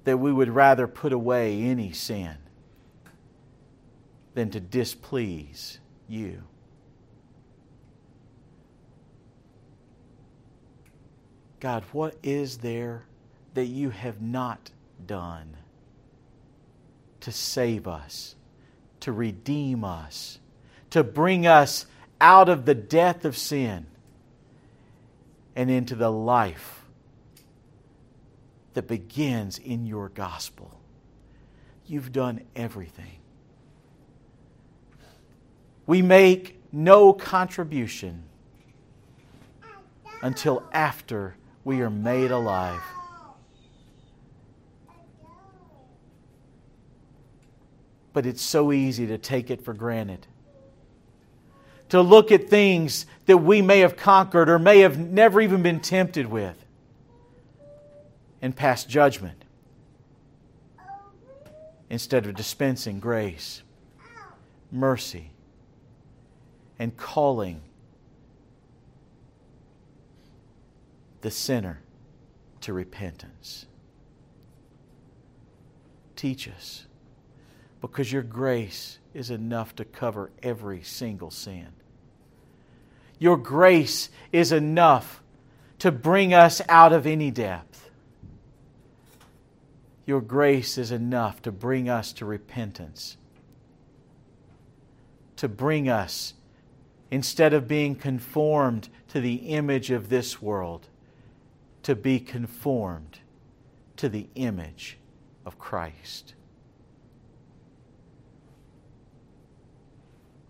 that 0.05 0.17
we 0.17 0.33
would 0.33 0.49
rather 0.49 0.87
put 0.87 1.13
away 1.13 1.61
any 1.61 1.91
sin 1.91 2.35
than 4.33 4.49
to 4.49 4.59
displease 4.59 5.77
you. 6.07 6.41
God, 11.59 11.83
what 11.91 12.15
is 12.23 12.57
there 12.57 13.03
that 13.53 13.65
you 13.65 13.91
have 13.91 14.19
not 14.19 14.71
done 15.05 15.57
to 17.19 17.31
save 17.31 17.87
us, 17.87 18.35
to 19.01 19.11
redeem 19.11 19.83
us, 19.83 20.39
to 20.89 21.03
bring 21.03 21.45
us 21.45 21.85
out 22.19 22.49
of 22.49 22.65
the 22.65 22.73
death 22.73 23.25
of 23.25 23.37
sin 23.37 23.85
and 25.57 25.71
into 25.71 25.95
the 25.95 26.11
life 26.11 26.85
that 28.75 28.87
begins 28.87 29.57
in 29.57 29.87
your 29.87 30.09
gospel? 30.09 30.79
You've 31.87 32.11
done 32.11 32.41
everything. 32.55 33.17
We 35.87 36.03
make 36.03 36.61
no 36.71 37.11
contribution 37.11 38.21
until 40.21 40.63
after 40.71 41.35
we 41.63 41.81
are 41.81 41.89
made 41.89 42.29
alive. 42.29 42.83
But 48.13 48.27
it's 48.27 48.43
so 48.43 48.71
easy 48.71 49.07
to 49.07 49.17
take 49.17 49.49
it 49.49 49.63
for 49.63 49.73
granted. 49.73 50.27
To 51.89 52.01
look 52.01 52.31
at 52.31 52.49
things 52.49 53.05
that 53.27 53.37
we 53.37 53.61
may 53.61 53.79
have 53.79 53.95
conquered 53.95 54.49
or 54.49 54.59
may 54.59 54.79
have 54.79 54.97
never 54.99 55.39
even 55.39 55.63
been 55.63 55.79
tempted 55.79 56.27
with 56.27 56.65
and 58.41 58.55
pass 58.55 58.83
judgment 58.83 59.43
instead 61.89 62.25
of 62.25 62.35
dispensing 62.35 62.99
grace, 62.99 63.63
mercy, 64.71 65.31
and 66.77 66.95
calling 66.97 67.61
the 71.21 71.31
sinner 71.31 71.81
to 72.61 72.73
repentance. 72.73 73.65
Teach 76.15 76.47
us, 76.49 76.85
because 77.79 78.11
your 78.11 78.23
grace 78.23 78.99
is 79.17 79.31
enough 79.31 79.75
to 79.75 79.83
cover 79.83 80.29
every 80.43 80.83
single 80.83 81.31
sin. 81.31 81.69
Your 83.17 83.35
grace 83.35 84.09
is 84.31 84.51
enough 84.51 85.23
to 85.79 85.91
bring 85.91 86.35
us 86.35 86.61
out 86.69 86.93
of 86.93 87.07
any 87.07 87.31
depth. 87.31 87.89
Your 90.05 90.21
grace 90.21 90.77
is 90.77 90.91
enough 90.91 91.41
to 91.41 91.51
bring 91.51 91.89
us 91.89 92.13
to 92.13 92.25
repentance, 92.25 93.17
to 95.37 95.47
bring 95.47 95.89
us, 95.89 96.35
instead 97.09 97.53
of 97.53 97.67
being 97.67 97.95
conformed 97.95 98.87
to 99.07 99.19
the 99.19 99.35
image 99.35 99.89
of 99.89 100.09
this 100.09 100.41
world, 100.43 100.87
to 101.81 101.95
be 101.95 102.19
conformed 102.19 103.19
to 103.95 104.09
the 104.09 104.27
image 104.35 104.99
of 105.43 105.57
Christ. 105.57 106.35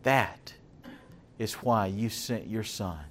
That 0.08 0.53
is 1.38 1.55
why 1.55 1.88
you 1.88 2.08
sent 2.08 2.47
your 2.47 2.64
Son. 2.64 3.03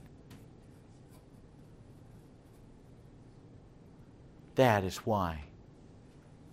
That 4.55 4.83
is 4.83 4.97
why 5.05 5.43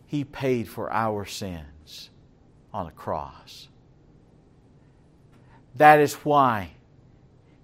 He 0.05 0.25
paid 0.25 0.67
for 0.67 0.91
our 0.91 1.25
sins 1.25 2.09
on 2.73 2.87
a 2.87 2.91
cross. 2.91 3.69
That 5.75 6.01
is 6.01 6.15
why 6.15 6.71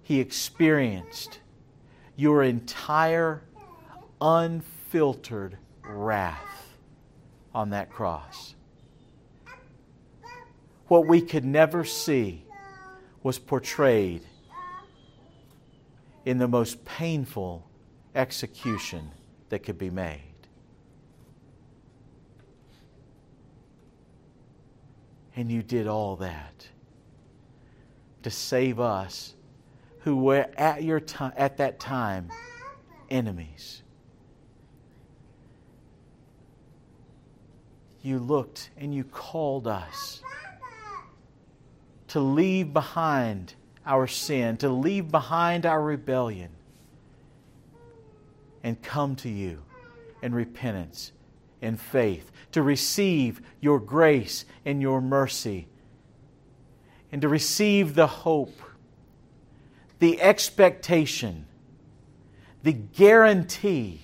He 0.02 0.18
experienced 0.18 1.40
your 2.16 2.42
entire 2.42 3.42
unfiltered 4.22 5.58
wrath 5.84 6.78
on 7.54 7.68
that 7.68 7.90
cross. 7.90 8.54
What 10.88 11.06
we 11.06 11.20
could 11.20 11.44
never 11.44 11.84
see 11.84 12.46
was 13.22 13.38
portrayed 13.38 14.22
in 16.24 16.38
the 16.38 16.48
most 16.48 16.84
painful 16.84 17.66
execution 18.14 19.10
that 19.48 19.60
could 19.60 19.78
be 19.78 19.90
made. 19.90 20.20
And 25.36 25.50
you 25.50 25.62
did 25.62 25.86
all 25.86 26.16
that 26.16 26.68
to 28.22 28.30
save 28.30 28.80
us 28.80 29.34
who 30.00 30.16
were 30.16 30.46
at, 30.56 30.82
your 30.82 31.00
time, 31.00 31.32
at 31.36 31.56
that 31.58 31.80
time 31.80 32.30
enemies. 33.10 33.82
you 38.02 38.18
looked 38.18 38.70
and 38.76 38.94
you 38.94 39.04
called 39.04 39.66
us 39.66 40.22
to 42.10 42.20
leave 42.20 42.72
behind 42.72 43.54
our 43.86 44.06
sin, 44.06 44.56
to 44.56 44.68
leave 44.68 45.10
behind 45.10 45.64
our 45.64 45.80
rebellion, 45.80 46.50
and 48.64 48.82
come 48.82 49.14
to 49.14 49.28
you 49.28 49.62
in 50.20 50.34
repentance 50.34 51.12
and 51.62 51.80
faith, 51.80 52.32
to 52.50 52.62
receive 52.62 53.40
your 53.60 53.78
grace 53.78 54.44
and 54.64 54.82
your 54.82 55.00
mercy, 55.00 55.68
and 57.12 57.22
to 57.22 57.28
receive 57.28 57.94
the 57.94 58.08
hope, 58.08 58.60
the 60.00 60.20
expectation, 60.20 61.46
the 62.64 62.72
guarantee 62.72 64.00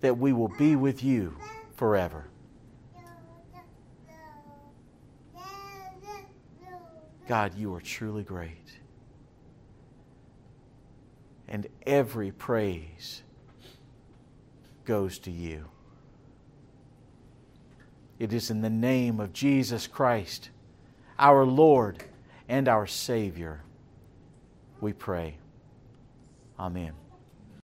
that 0.00 0.18
we 0.18 0.34
will 0.34 0.52
be 0.58 0.76
with 0.76 1.02
you 1.02 1.34
forever. 1.74 2.26
God, 7.32 7.54
you 7.54 7.74
are 7.74 7.80
truly 7.80 8.24
great. 8.24 8.78
And 11.48 11.66
every 11.86 12.30
praise 12.30 13.22
goes 14.84 15.18
to 15.20 15.30
you. 15.30 15.64
It 18.18 18.34
is 18.34 18.50
in 18.50 18.60
the 18.60 18.68
name 18.68 19.18
of 19.18 19.32
Jesus 19.32 19.86
Christ, 19.86 20.50
our 21.18 21.46
Lord 21.46 22.04
and 22.50 22.68
our 22.68 22.86
Savior, 22.86 23.62
we 24.82 24.92
pray. 24.92 25.38
Amen. 26.58 26.92